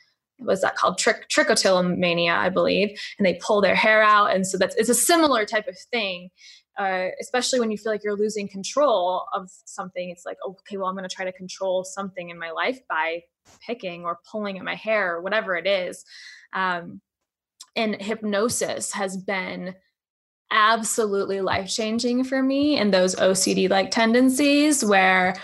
[0.44, 4.59] was that called trick trichotillomania, I believe, and they pull their hair out, and so
[4.59, 6.31] that's it's a similar type of thing.
[6.78, 10.87] Uh, especially when you feel like you're losing control of something, it's like, okay, well,
[10.87, 13.20] I'm going to try to control something in my life by
[13.66, 16.02] picking or pulling at my hair or whatever it is.
[16.55, 17.02] Um,
[17.76, 19.74] and hypnosis has been
[20.50, 25.35] absolutely life changing for me and those OCD like tendencies where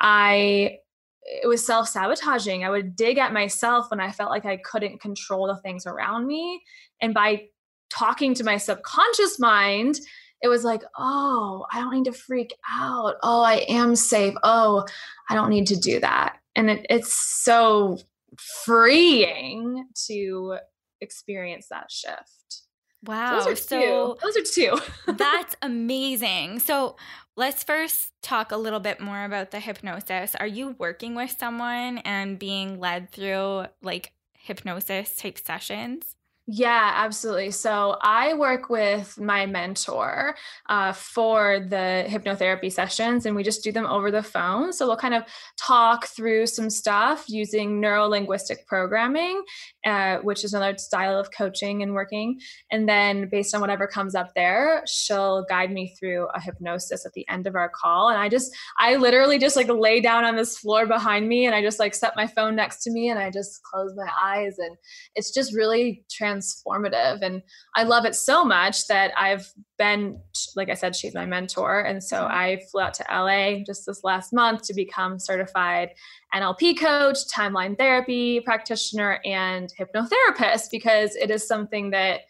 [0.00, 0.78] I
[1.24, 2.64] it was self sabotaging.
[2.64, 6.26] I would dig at myself when I felt like I couldn't control the things around
[6.26, 6.62] me.
[7.00, 7.46] And by
[7.90, 10.00] talking to my subconscious mind,
[10.42, 13.14] it was like, oh, I don't need to freak out.
[13.22, 14.34] Oh, I am safe.
[14.42, 14.84] Oh,
[15.30, 16.36] I don't need to do that.
[16.54, 17.98] And it, it's so
[18.36, 20.58] freeing to
[21.00, 22.62] experience that shift.
[23.04, 23.38] Wow.
[23.38, 24.16] So those are so two.
[24.22, 25.12] Those are two.
[25.14, 26.58] that's amazing.
[26.58, 26.96] So
[27.36, 30.34] let's first talk a little bit more about the hypnosis.
[30.34, 36.16] Are you working with someone and being led through like hypnosis type sessions?
[36.46, 37.52] Yeah, absolutely.
[37.52, 40.36] So I work with my mentor
[40.68, 44.70] uh, for the hypnotherapy sessions, and we just do them over the phone.
[44.74, 45.22] So we'll kind of
[45.58, 49.42] talk through some stuff using neuro linguistic programming,
[49.86, 52.38] uh, which is another style of coaching and working.
[52.70, 57.14] And then, based on whatever comes up there, she'll guide me through a hypnosis at
[57.14, 58.10] the end of our call.
[58.10, 61.54] And I just, I literally just like lay down on this floor behind me, and
[61.54, 64.56] I just like set my phone next to me, and I just close my eyes,
[64.58, 64.76] and
[65.14, 67.22] it's just really trans transformative.
[67.22, 67.42] And
[67.74, 70.20] I love it so much that I've been,
[70.56, 71.80] like I said, she's my mentor.
[71.80, 72.32] And so mm-hmm.
[72.32, 75.90] I flew out to LA just this last month to become certified
[76.34, 82.22] NLP coach, timeline therapy practitioner, and hypnotherapist because it is something that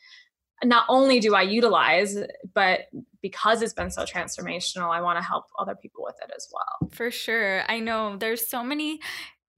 [0.62, 2.16] not only do I utilize,
[2.54, 2.82] but
[3.20, 6.90] because it's been so transformational, I want to help other people with it as well.
[6.92, 7.62] For sure.
[7.68, 9.00] I know there's so many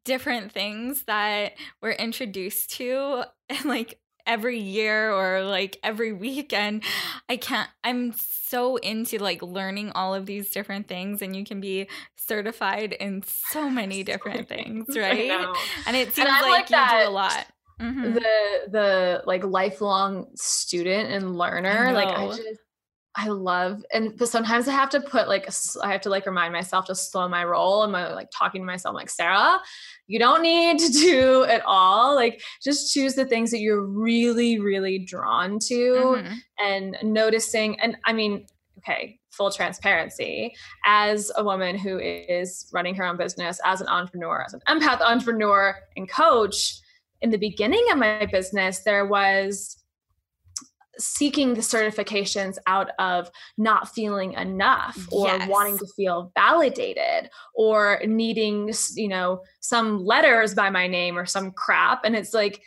[0.05, 6.83] different things that we're introduced to and like every year or like every weekend
[7.29, 11.61] i can't i'm so into like learning all of these different things and you can
[11.61, 11.87] be
[12.27, 14.87] certified in so many different things.
[14.97, 15.31] right?
[15.87, 17.47] and it seems and like, like you do a lot.
[17.81, 18.15] Mm-hmm.
[18.15, 18.23] the
[18.71, 22.61] the like lifelong student and learner I like i just
[23.19, 25.49] I love, and but sometimes I have to put like,
[25.83, 27.83] I have to like remind myself to slow my roll.
[27.83, 29.59] and my like talking to myself, like, Sarah,
[30.07, 32.15] you don't need to do it all.
[32.15, 36.35] Like, just choose the things that you're really, really drawn to mm-hmm.
[36.59, 37.81] and noticing.
[37.81, 38.47] And I mean,
[38.79, 44.45] okay, full transparency as a woman who is running her own business, as an entrepreneur,
[44.47, 46.81] as an empath entrepreneur and coach,
[47.23, 49.76] in the beginning of my business, there was
[50.99, 55.49] seeking the certifications out of not feeling enough or yes.
[55.49, 61.51] wanting to feel validated or needing you know some letters by my name or some
[61.53, 62.63] crap and it's like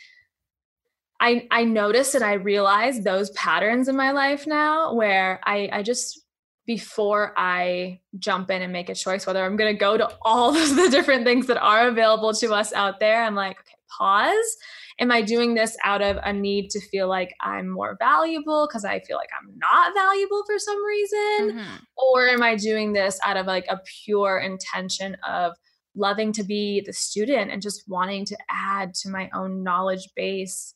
[1.20, 5.82] i i notice and i realize those patterns in my life now where i i
[5.82, 6.24] just
[6.66, 10.56] before i jump in and make a choice whether i'm going to go to all
[10.62, 14.56] of the different things that are available to us out there i'm like okay pause.
[15.00, 18.84] Am I doing this out of a need to feel like I'm more valuable because
[18.84, 21.18] I feel like I'm not valuable for some reason?
[21.40, 21.76] Mm-hmm.
[21.96, 25.54] Or am I doing this out of like a pure intention of
[25.96, 30.74] loving to be the student and just wanting to add to my own knowledge base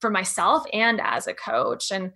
[0.00, 1.90] for myself and as a coach?
[1.90, 2.12] And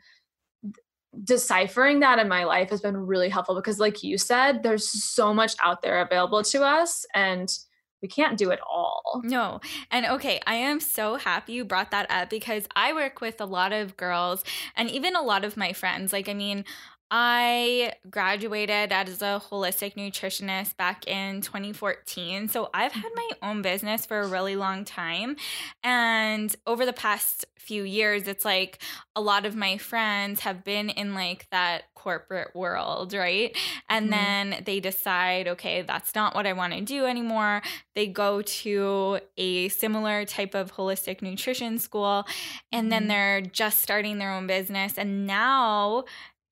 [1.25, 5.33] deciphering that in my life has been really helpful because like you said there's so
[5.33, 7.59] much out there available to us and
[8.03, 9.21] we can't do it all.
[9.25, 9.61] No.
[9.91, 13.45] And okay, I am so happy you brought that up because I work with a
[13.45, 14.45] lot of girls
[14.77, 16.13] and even a lot of my friends.
[16.13, 16.65] Like, I mean,
[17.11, 22.49] I graduated as a holistic nutritionist back in 2014.
[22.49, 25.37] So I've had my own business for a really long time.
[25.83, 28.79] And over the past few years, it's like
[29.15, 33.55] a lot of my friends have been in like that corporate world, right?
[33.89, 34.51] And mm-hmm.
[34.51, 37.61] then they decide, okay, that's not what I want to do anymore.
[37.95, 42.25] They go to a similar type of holistic nutrition school
[42.73, 43.09] and then mm-hmm.
[43.09, 44.97] they're just starting their own business.
[44.97, 46.05] And now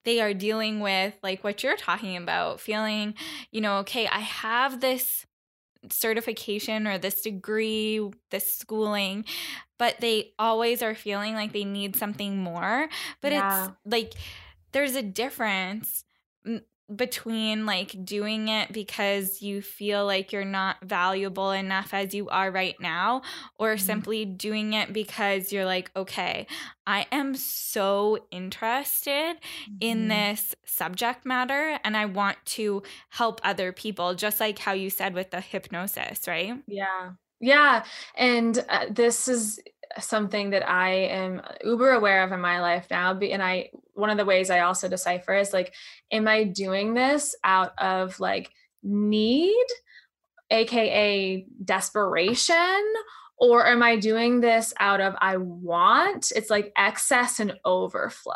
[0.07, 3.15] they are dealing with like what you're talking about, feeling,
[3.51, 5.27] you know, okay, I have this
[5.91, 8.01] certification or this degree,
[8.31, 9.25] this schooling,
[9.79, 12.89] but they always are feeling like they need something more.
[13.21, 13.65] But yeah.
[13.65, 14.15] it's like
[14.71, 16.05] there's a difference
[16.95, 22.51] between like doing it because you feel like you're not valuable enough as you are
[22.51, 23.23] right now
[23.59, 23.85] or mm-hmm.
[23.85, 26.47] simply doing it because you're like okay
[26.87, 29.75] I am so interested mm-hmm.
[29.81, 34.89] in this subject matter and I want to help other people just like how you
[34.89, 37.85] said with the hypnosis right yeah yeah
[38.15, 39.59] and uh, this is
[39.99, 43.19] something that I am uber aware of in my life now.
[43.19, 45.75] And I, one of the ways I also decipher is like,
[46.11, 48.51] am I doing this out of like
[48.83, 49.67] need,
[50.51, 52.83] AKA desperation?
[53.39, 56.33] Or am I doing this out of I want?
[56.35, 58.33] It's like excess and overflow.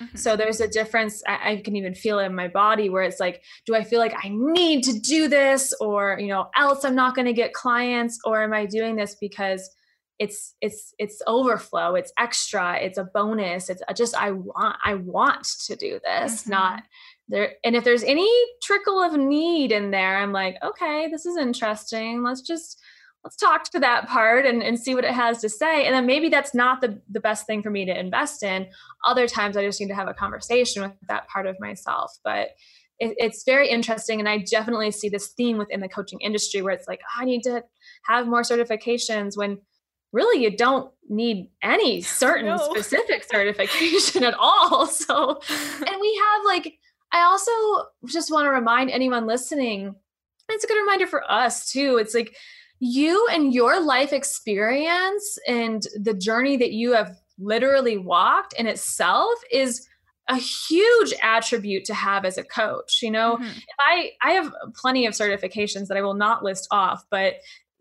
[0.00, 0.16] Mm-hmm.
[0.16, 1.22] So there's a difference.
[1.26, 3.98] I, I, can even feel it in my body where it's like, do I feel
[3.98, 7.54] like I need to do this or, you know, else I'm not going to get
[7.54, 8.18] clients?
[8.24, 9.70] Or am I doing this because
[10.18, 15.44] it's it's it's overflow it's extra it's a bonus it's just i want i want
[15.44, 16.52] to do this mm-hmm.
[16.52, 16.82] not
[17.28, 18.30] there and if there's any
[18.62, 22.80] trickle of need in there i'm like okay this is interesting let's just
[23.24, 26.06] let's talk to that part and, and see what it has to say and then
[26.06, 28.66] maybe that's not the, the best thing for me to invest in
[29.04, 32.50] other times i just need to have a conversation with that part of myself but
[32.98, 36.72] it, it's very interesting and i definitely see this theme within the coaching industry where
[36.72, 37.62] it's like oh, i need to
[38.04, 39.58] have more certifications when
[40.16, 42.56] really you don't need any certain no.
[42.56, 44.86] specific certification at all.
[44.96, 46.78] So, and we have like,
[47.12, 47.50] I also
[48.06, 49.94] just want to remind anyone listening,
[50.48, 51.98] it's a good reminder for us too.
[51.98, 52.34] It's like
[52.80, 59.34] you and your life experience and the journey that you have literally walked in itself
[59.50, 59.86] is
[60.28, 63.58] a huge attribute to have as a coach you know mm-hmm.
[63.78, 67.34] i i have plenty of certifications that i will not list off but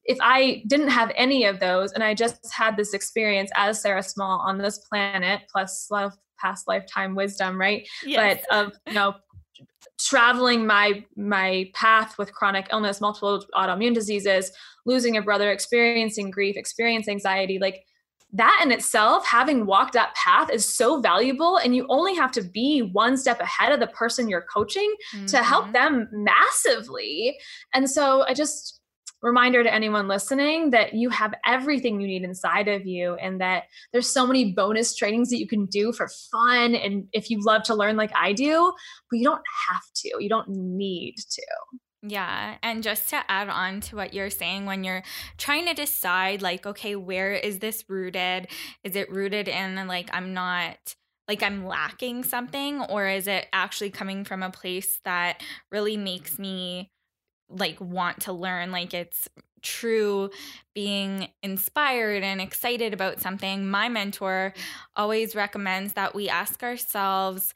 [0.05, 4.03] if I didn't have any of those and I just had this experience as Sarah
[4.03, 7.87] Small on this planet, plus love past lifetime wisdom, right?
[8.05, 8.43] Yes.
[8.49, 9.15] But of you know
[9.99, 14.51] traveling my my path with chronic illness, multiple autoimmune diseases,
[14.85, 17.83] losing a brother, experiencing grief, experiencing anxiety, like
[18.33, 21.57] that in itself, having walked that path is so valuable.
[21.57, 25.25] And you only have to be one step ahead of the person you're coaching mm-hmm.
[25.27, 25.73] to help mm-hmm.
[25.73, 27.37] them massively.
[27.73, 28.81] And so I just
[29.25, 33.63] reminder to anyone listening that you have everything you need inside of you and that
[33.91, 37.63] there's so many bonus trainings that you can do for fun and if you love
[37.63, 38.71] to learn like I do,
[39.09, 40.09] but you don't have to.
[40.19, 41.41] You don't need to.
[42.07, 42.57] Yeah.
[42.61, 45.01] And just to add on to what you're saying, when you're
[45.39, 48.47] trying to decide, like, okay, where is this rooted?
[48.83, 50.95] Is it rooted in, like, I'm not,
[51.27, 52.81] like, I'm lacking something?
[52.81, 56.91] Or is it actually coming from a place that really makes me
[57.49, 59.29] like want to learn like it's
[59.61, 60.29] true
[60.73, 64.53] being inspired and excited about something my mentor
[64.95, 67.53] always recommends that we ask ourselves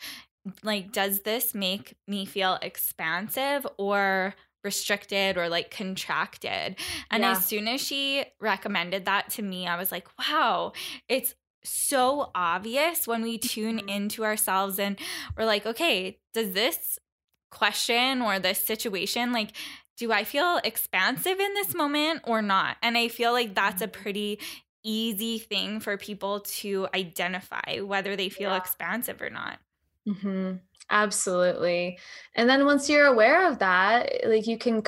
[0.63, 4.33] like does this make me feel expansive or
[4.63, 6.75] restricted or like contracted
[7.11, 7.31] and yeah.
[7.31, 10.71] as soon as she recommended that to me i was like wow
[11.07, 13.89] it's so obvious when we tune mm-hmm.
[13.89, 14.99] into ourselves and
[15.37, 16.97] we're like okay does this
[17.49, 19.53] question or this situation like
[19.99, 22.77] do I feel expansive in this moment or not?
[22.81, 24.01] And I feel like that's a mm-hmm.
[24.01, 24.39] pretty
[24.81, 28.57] easy thing for people to identify whether they feel yeah.
[28.57, 29.59] expansive or not.
[30.07, 30.53] Mm-hmm.
[30.89, 31.99] Absolutely.
[32.33, 34.81] And then once you're aware of that, like you can,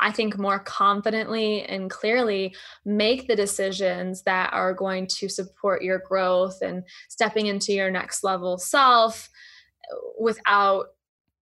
[0.00, 5.98] I think, more confidently and clearly make the decisions that are going to support your
[5.98, 9.28] growth and stepping into your next level self
[10.18, 10.86] without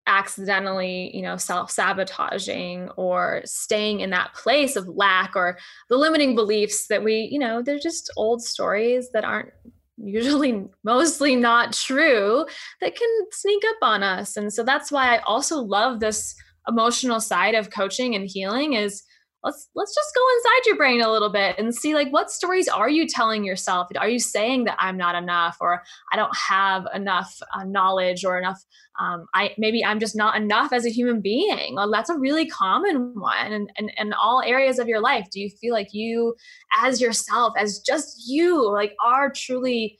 [0.08, 5.58] accidentally you know self-sabotaging or staying in that place of lack or
[5.90, 9.52] the limiting beliefs that we you know they're just old stories that aren't
[9.98, 12.46] usually mostly not true
[12.82, 14.38] that can sneak up on us.
[14.38, 16.36] And so that's why i also love this
[16.68, 19.04] emotional side of coaching and healing is
[19.48, 22.68] let's let's just go inside your brain a little bit and see like what stories
[22.68, 23.88] are you telling yourself?
[23.98, 25.82] Are you saying that i'm not enough or
[26.12, 28.64] i don't have enough uh, knowledge or enough
[29.00, 31.76] um, i maybe i'm just not enough as a human being?
[31.76, 35.28] Well that's a really common one and in, in, in all areas of your life.
[35.32, 36.36] Do you feel like you
[36.82, 39.98] as yourself as just you like are truly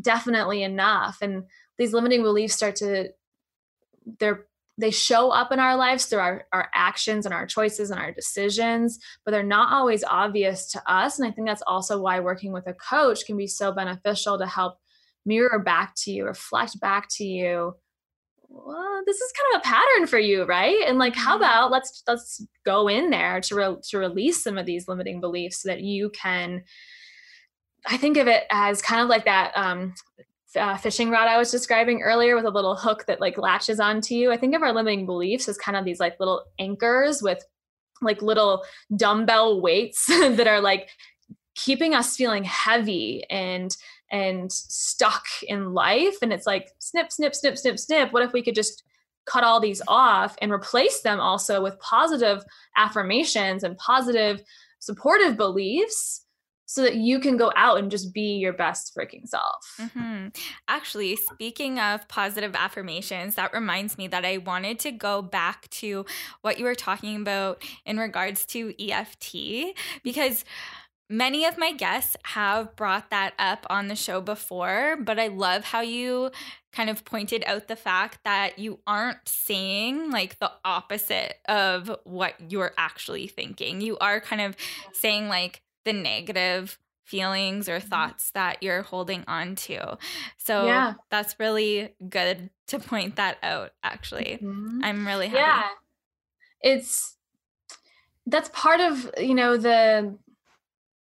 [0.00, 1.18] definitely enough?
[1.20, 1.44] And
[1.76, 3.10] these limiting beliefs start to
[4.18, 4.47] they're
[4.78, 8.12] they show up in our lives through our, our actions and our choices and our
[8.12, 11.18] decisions, but they're not always obvious to us.
[11.18, 14.46] And I think that's also why working with a coach can be so beneficial to
[14.46, 14.78] help
[15.26, 17.74] mirror back to you, reflect back to you.
[18.48, 20.82] Well, this is kind of a pattern for you, right?
[20.86, 21.42] And like, how mm-hmm.
[21.42, 25.62] about let's let's go in there to re- to release some of these limiting beliefs
[25.62, 26.62] so that you can.
[27.86, 29.94] I think of it as kind of like that um,
[30.56, 34.14] uh, fishing rod I was describing earlier with a little hook that like latches onto
[34.14, 34.32] you.
[34.32, 37.44] I think of our limiting beliefs as kind of these like little anchors with
[38.00, 38.64] like little
[38.96, 40.88] dumbbell weights that are like
[41.54, 43.76] keeping us feeling heavy and
[44.10, 46.16] and stuck in life.
[46.22, 48.12] And it's like snip snip snip snip snip.
[48.12, 48.84] What if we could just
[49.26, 52.42] cut all these off and replace them also with positive
[52.76, 54.42] affirmations and positive
[54.78, 56.24] supportive beliefs
[56.68, 59.74] so that you can go out and just be your best freaking self.
[59.80, 60.28] Mm-hmm.
[60.68, 66.04] Actually, speaking of positive affirmations, that reminds me that I wanted to go back to
[66.42, 70.44] what you were talking about in regards to EFT because
[71.08, 75.64] many of my guests have brought that up on the show before, but I love
[75.64, 76.30] how you
[76.74, 82.34] kind of pointed out the fact that you aren't saying like the opposite of what
[82.50, 83.80] you're actually thinking.
[83.80, 84.54] You are kind of
[84.92, 87.88] saying like the negative feelings or mm-hmm.
[87.88, 89.96] thoughts that you're holding on to.
[90.36, 90.94] So yeah.
[91.10, 94.38] that's really good to point that out actually.
[94.42, 94.80] Mm-hmm.
[94.84, 95.40] I'm really happy.
[95.40, 95.68] Yeah.
[96.60, 97.16] It's
[98.26, 100.18] that's part of, you know, the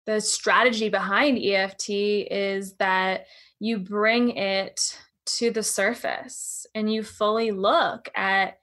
[0.06, 3.26] the strategy behind EFT is that
[3.60, 8.58] you bring it to the surface and you fully look at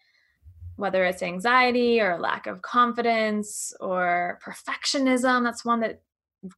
[0.82, 5.44] whether it's anxiety or lack of confidence or perfectionism.
[5.44, 6.02] That's one that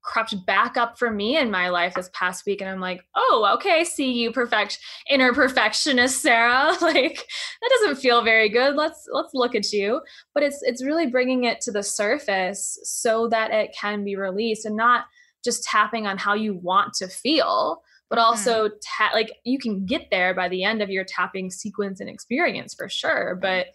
[0.01, 3.51] crept back up for me in my life this past week and i'm like oh
[3.53, 7.27] okay see you perfect inner perfectionist sarah like
[7.61, 9.99] that doesn't feel very good let's let's look at you
[10.33, 14.65] but it's it's really bringing it to the surface so that it can be released
[14.65, 15.05] and not
[15.43, 18.27] just tapping on how you want to feel but mm-hmm.
[18.27, 22.09] also ta- like you can get there by the end of your tapping sequence and
[22.09, 23.67] experience for sure but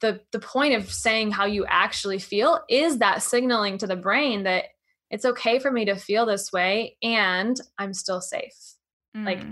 [0.00, 4.44] the the point of saying how you actually feel is that signaling to the brain
[4.44, 4.64] that
[5.10, 8.74] it's okay for me to feel this way and i'm still safe
[9.16, 9.24] mm.
[9.24, 9.42] like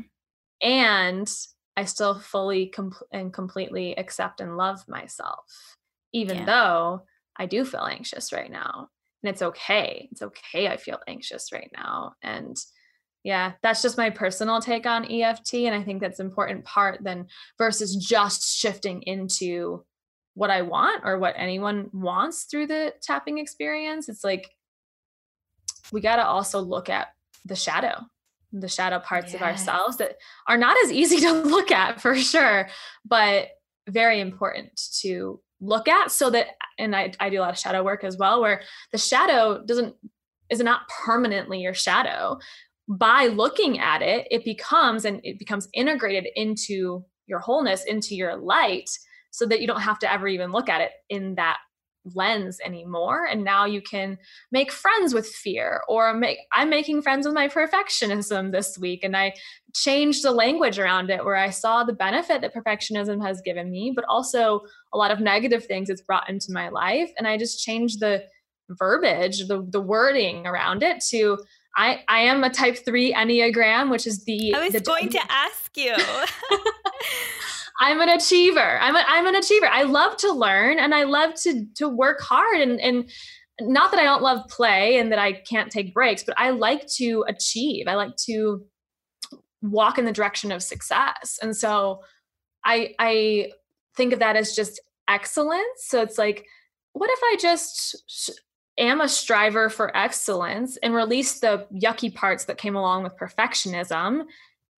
[0.62, 1.30] and
[1.76, 5.76] i still fully com- and completely accept and love myself
[6.12, 6.44] even yeah.
[6.44, 7.02] though
[7.36, 8.88] i do feel anxious right now
[9.22, 12.56] and it's okay it's okay i feel anxious right now and
[13.22, 17.26] yeah that's just my personal take on eft and i think that's important part then
[17.58, 19.84] versus just shifting into
[20.34, 24.08] what I want or what anyone wants through the tapping experience.
[24.08, 24.50] It's like
[25.92, 27.08] we got to also look at
[27.44, 28.00] the shadow,
[28.52, 29.34] the shadow parts yes.
[29.34, 30.16] of ourselves that
[30.48, 32.68] are not as easy to look at for sure,
[33.04, 33.48] but
[33.88, 37.84] very important to look at so that and I, I do a lot of shadow
[37.84, 39.94] work as well where the shadow doesn't
[40.50, 42.38] is not permanently your shadow
[42.88, 48.36] by looking at it it becomes and it becomes integrated into your wholeness into your
[48.36, 48.90] light
[49.32, 51.58] so that you don't have to ever even look at it in that
[52.14, 54.18] lens anymore and now you can
[54.50, 59.16] make friends with fear or make i'm making friends with my perfectionism this week and
[59.16, 59.32] i
[59.72, 63.92] changed the language around it where i saw the benefit that perfectionism has given me
[63.94, 64.60] but also
[64.92, 68.22] a lot of negative things it's brought into my life and i just changed the
[68.70, 71.38] verbiage the, the wording around it to
[71.74, 74.54] I, I am a type three Enneagram, which is the.
[74.54, 75.96] I was the, going to ask you.
[77.82, 78.78] I'm an achiever.
[78.80, 79.66] I'm a, I'm an achiever.
[79.66, 83.10] I love to learn and I love to to work hard and and
[83.60, 86.86] not that I don't love play and that I can't take breaks, but I like
[86.94, 87.88] to achieve.
[87.88, 88.64] I like to
[89.62, 91.40] walk in the direction of success.
[91.42, 92.02] And so
[92.64, 93.50] I I
[93.96, 95.78] think of that as just excellence.
[95.78, 96.46] So it's like,
[96.92, 98.30] what if I just
[98.78, 104.22] am a striver for excellence and release the yucky parts that came along with perfectionism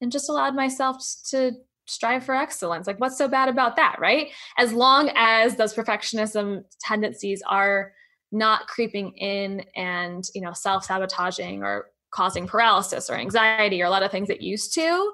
[0.00, 1.52] and just allowed myself to
[1.86, 2.86] strive for excellence.
[2.86, 4.30] Like, what's so bad about that, right?
[4.58, 7.92] As long as those perfectionism tendencies are
[8.32, 13.90] not creeping in and, you know, self sabotaging or causing paralysis or anxiety or a
[13.90, 15.12] lot of things it used to.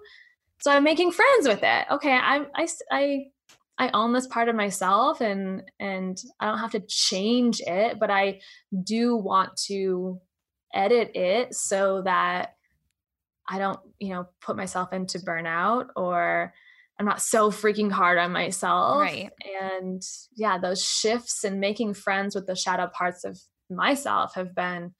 [0.60, 1.86] So I'm making friends with it.
[1.90, 3.24] Okay, I'm, I, I
[3.80, 8.10] I own this part of myself and and I don't have to change it, but
[8.10, 8.40] I
[8.84, 10.20] do want to
[10.74, 12.56] edit it so that
[13.51, 16.55] I don't, you know, put myself into burnout or
[16.98, 19.01] I'm not so freaking hard on myself.
[19.01, 19.30] Right.
[19.61, 20.03] And
[20.36, 24.94] yeah, those shifts and making friends with the shadow parts of myself have been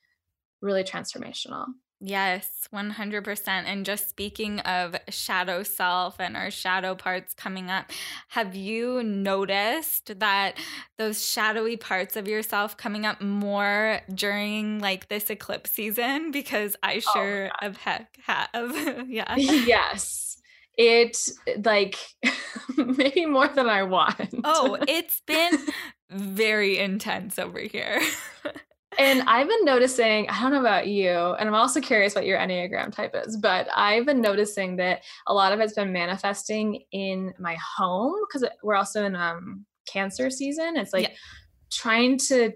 [0.61, 1.67] really transformational.
[2.03, 3.49] Yes, 100%.
[3.49, 7.91] And just speaking of shadow self and our shadow parts coming up,
[8.29, 10.57] have you noticed that
[10.97, 16.31] those shadowy parts of yourself coming up more during like this eclipse season?
[16.31, 18.49] Because I oh sure oh, of heck have.
[19.09, 19.37] yeah.
[19.37, 20.39] Yes.
[20.79, 21.19] It
[21.63, 21.99] like
[22.79, 24.35] maybe more than I want.
[24.43, 25.59] oh, it's been
[26.09, 28.01] very intense over here
[29.01, 32.39] and I've been noticing, I don't know about you, and I'm also curious what your
[32.39, 37.33] Enneagram type is, but I've been noticing that a lot of it's been manifesting in
[37.39, 40.77] my home because we're also in um cancer season.
[40.77, 41.15] It's like yeah.
[41.71, 42.53] trying to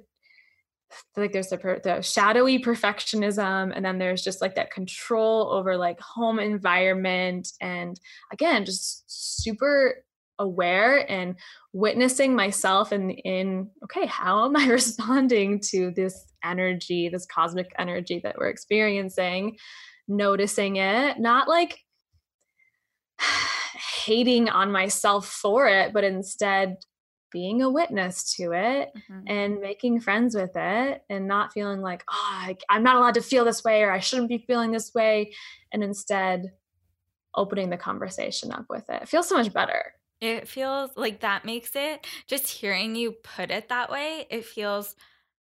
[1.16, 5.98] like there's the, the shadowy perfectionism and then there's just like that control over like
[5.98, 7.98] home environment and
[8.32, 10.04] again just super
[10.38, 11.36] aware and
[11.72, 18.20] witnessing myself and in, okay how am i responding to this energy this cosmic energy
[18.22, 19.56] that we're experiencing
[20.08, 21.78] noticing it not like
[24.04, 26.76] hating on myself for it but instead
[27.32, 29.20] being a witness to it mm-hmm.
[29.26, 33.44] and making friends with it and not feeling like oh i'm not allowed to feel
[33.44, 35.32] this way or i shouldn't be feeling this way
[35.72, 36.52] and instead
[37.36, 39.02] opening the conversation up with it.
[39.02, 39.92] It feels so much better.
[40.20, 44.96] It feels like that makes it, just hearing you put it that way, it feels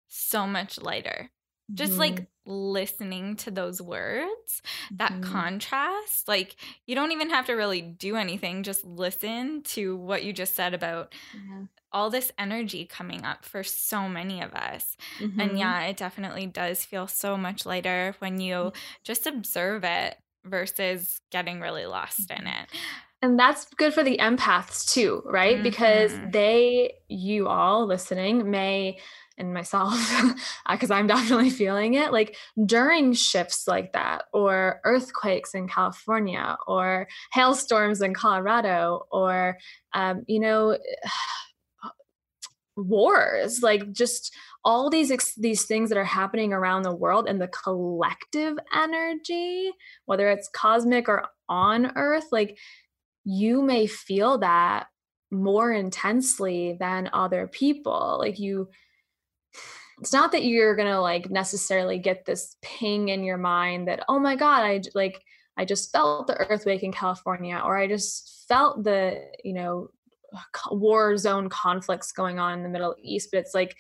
[0.08, 1.30] so much lighter.
[1.72, 1.76] Mm-hmm.
[1.76, 5.32] Just like listening to those words, that mm-hmm.
[5.32, 6.56] contrast, like
[6.86, 10.74] you don't even have to really do anything, just listen to what you just said
[10.74, 11.64] about yeah.
[11.92, 14.98] all this energy coming up for so many of us.
[15.20, 15.40] Mm-hmm.
[15.40, 21.22] And yeah, it definitely does feel so much lighter when you just observe it versus
[21.30, 22.48] getting really lost in mm-hmm.
[22.48, 22.70] it
[23.22, 25.64] and that's good for the empaths too right mm-hmm.
[25.64, 28.98] because they you all listening may
[29.38, 29.94] and myself
[30.70, 37.08] because i'm definitely feeling it like during shifts like that or earthquakes in california or
[37.32, 39.58] hailstorms in colorado or
[39.94, 40.78] um, you know
[42.78, 47.42] wars like just all these ex- these things that are happening around the world and
[47.42, 49.72] the collective energy
[50.06, 52.58] whether it's cosmic or on earth like
[53.24, 54.88] you may feel that
[55.32, 58.70] more intensely than other people like you
[60.00, 64.20] it's not that you're to like necessarily get this ping in your mind that oh
[64.20, 65.22] my god i like
[65.58, 69.90] i just felt the earthquake in california or i just felt the you know
[70.72, 73.76] war zone conflicts going on in the middle east but it's like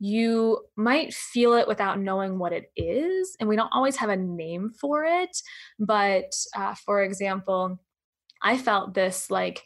[0.00, 4.16] you might feel it without knowing what it is and we don't always have a
[4.16, 5.36] name for it
[5.78, 7.78] but uh, for example
[8.44, 9.62] I felt this like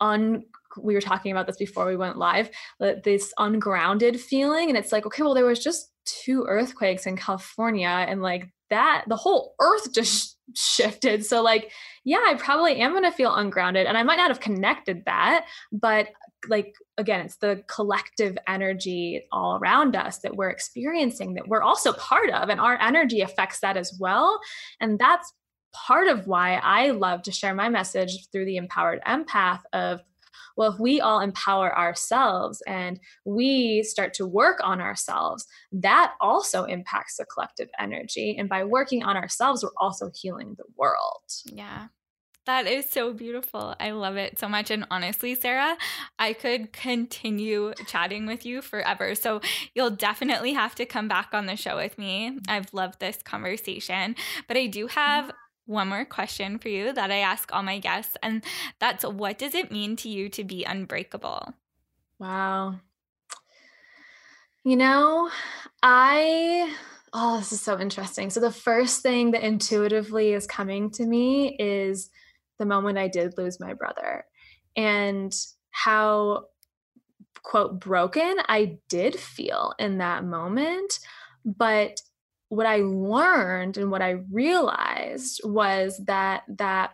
[0.00, 0.44] un
[0.82, 2.50] we were talking about this before we went live,
[2.80, 4.68] uh, this ungrounded feeling.
[4.68, 9.04] And it's like, okay, well, there was just two earthquakes in California and like that,
[9.08, 11.24] the whole earth just shifted.
[11.24, 11.70] So, like,
[12.04, 13.86] yeah, I probably am going to feel ungrounded.
[13.86, 16.08] And I might not have connected that, but
[16.48, 21.92] like, again, it's the collective energy all around us that we're experiencing that we're also
[21.92, 22.48] part of.
[22.48, 24.38] And our energy affects that as well.
[24.80, 25.32] And that's
[25.74, 30.00] part of why I love to share my message through the empowered empath of
[30.56, 36.64] well, if we all empower ourselves and we start to work on ourselves, that also
[36.64, 38.36] impacts the collective energy.
[38.38, 41.22] And by working on ourselves, we're also healing the world.
[41.46, 41.88] Yeah.
[42.46, 43.74] That is so beautiful.
[43.80, 44.70] I love it so much.
[44.70, 45.78] And honestly, Sarah,
[46.18, 49.14] I could continue chatting with you forever.
[49.14, 49.40] So
[49.74, 52.38] you'll definitely have to come back on the show with me.
[52.46, 54.14] I've loved this conversation.
[54.46, 55.00] But I do mm-hmm.
[55.00, 55.32] have
[55.66, 58.44] one more question for you that I ask all my guests, and
[58.78, 61.54] that's what does it mean to you to be unbreakable?
[62.18, 62.80] Wow.
[64.64, 65.30] You know,
[65.82, 66.74] I
[67.16, 68.28] Oh, this is so interesting.
[68.28, 72.10] So, the first thing that intuitively is coming to me is
[72.58, 74.24] the moment I did lose my brother
[74.74, 75.32] and
[75.70, 76.46] how,
[77.44, 80.98] quote, broken I did feel in that moment.
[81.44, 82.00] But
[82.54, 86.92] what I learned and what I realized was that that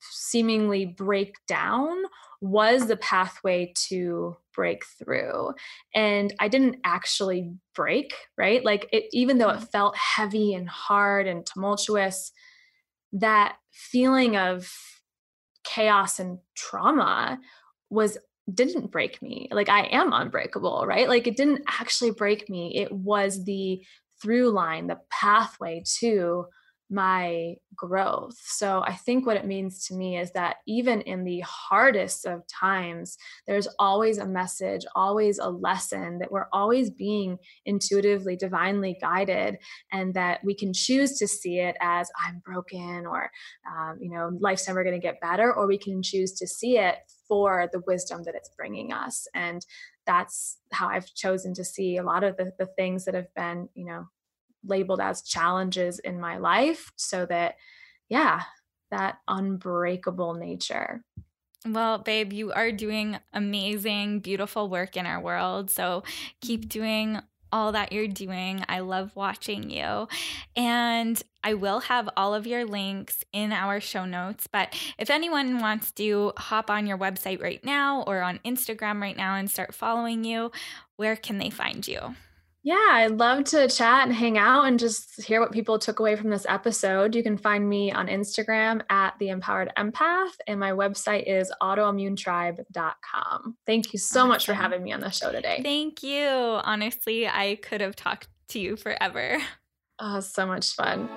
[0.00, 2.02] seemingly breakdown
[2.40, 5.50] was the pathway to breakthrough
[5.94, 8.64] and i didn't actually break right?
[8.64, 9.64] Like it, even though it mm-hmm.
[9.66, 12.32] felt heavy and hard and tumultuous
[13.12, 14.72] that feeling of
[15.64, 17.38] chaos and trauma
[17.90, 18.18] was
[18.52, 19.48] didn't break me.
[19.52, 21.08] Like i am unbreakable right?
[21.08, 22.76] Like it didn't actually break me.
[22.76, 23.80] It was the
[24.22, 26.46] through line the pathway to
[26.92, 28.36] my growth.
[28.44, 32.46] So I think what it means to me is that even in the hardest of
[32.46, 33.16] times,
[33.46, 39.56] there's always a message, always a lesson that we're always being intuitively, divinely guided,
[39.90, 43.30] and that we can choose to see it as I'm broken or,
[43.66, 46.76] um, you know, life's never going to get better, or we can choose to see
[46.76, 46.96] it
[47.26, 49.26] for the wisdom that it's bringing us.
[49.34, 49.64] And
[50.06, 53.68] that's how I've chosen to see a lot of the, the things that have been,
[53.74, 54.06] you know,
[54.64, 57.56] labeled as challenges in my life so that
[58.08, 58.42] yeah
[58.90, 61.02] that unbreakable nature
[61.64, 65.70] well, babe, you are doing amazing, beautiful work in our world.
[65.70, 66.02] So
[66.40, 66.68] keep mm-hmm.
[66.68, 67.20] doing
[67.52, 68.64] all that you're doing.
[68.68, 70.08] I love watching you.
[70.56, 74.46] And I will have all of your links in our show notes.
[74.46, 79.16] But if anyone wants to hop on your website right now or on Instagram right
[79.16, 80.50] now and start following you,
[80.96, 82.14] where can they find you?
[82.64, 86.14] Yeah, I'd love to chat and hang out and just hear what people took away
[86.14, 87.16] from this episode.
[87.16, 93.56] You can find me on Instagram at the empowered empath, and my website is autoimmunetribe.com.
[93.66, 94.28] Thank you so awesome.
[94.28, 95.60] much for having me on the show today.
[95.64, 96.28] Thank you.
[96.28, 99.38] Honestly, I could have talked to you forever.
[99.98, 101.08] Oh, so much fun.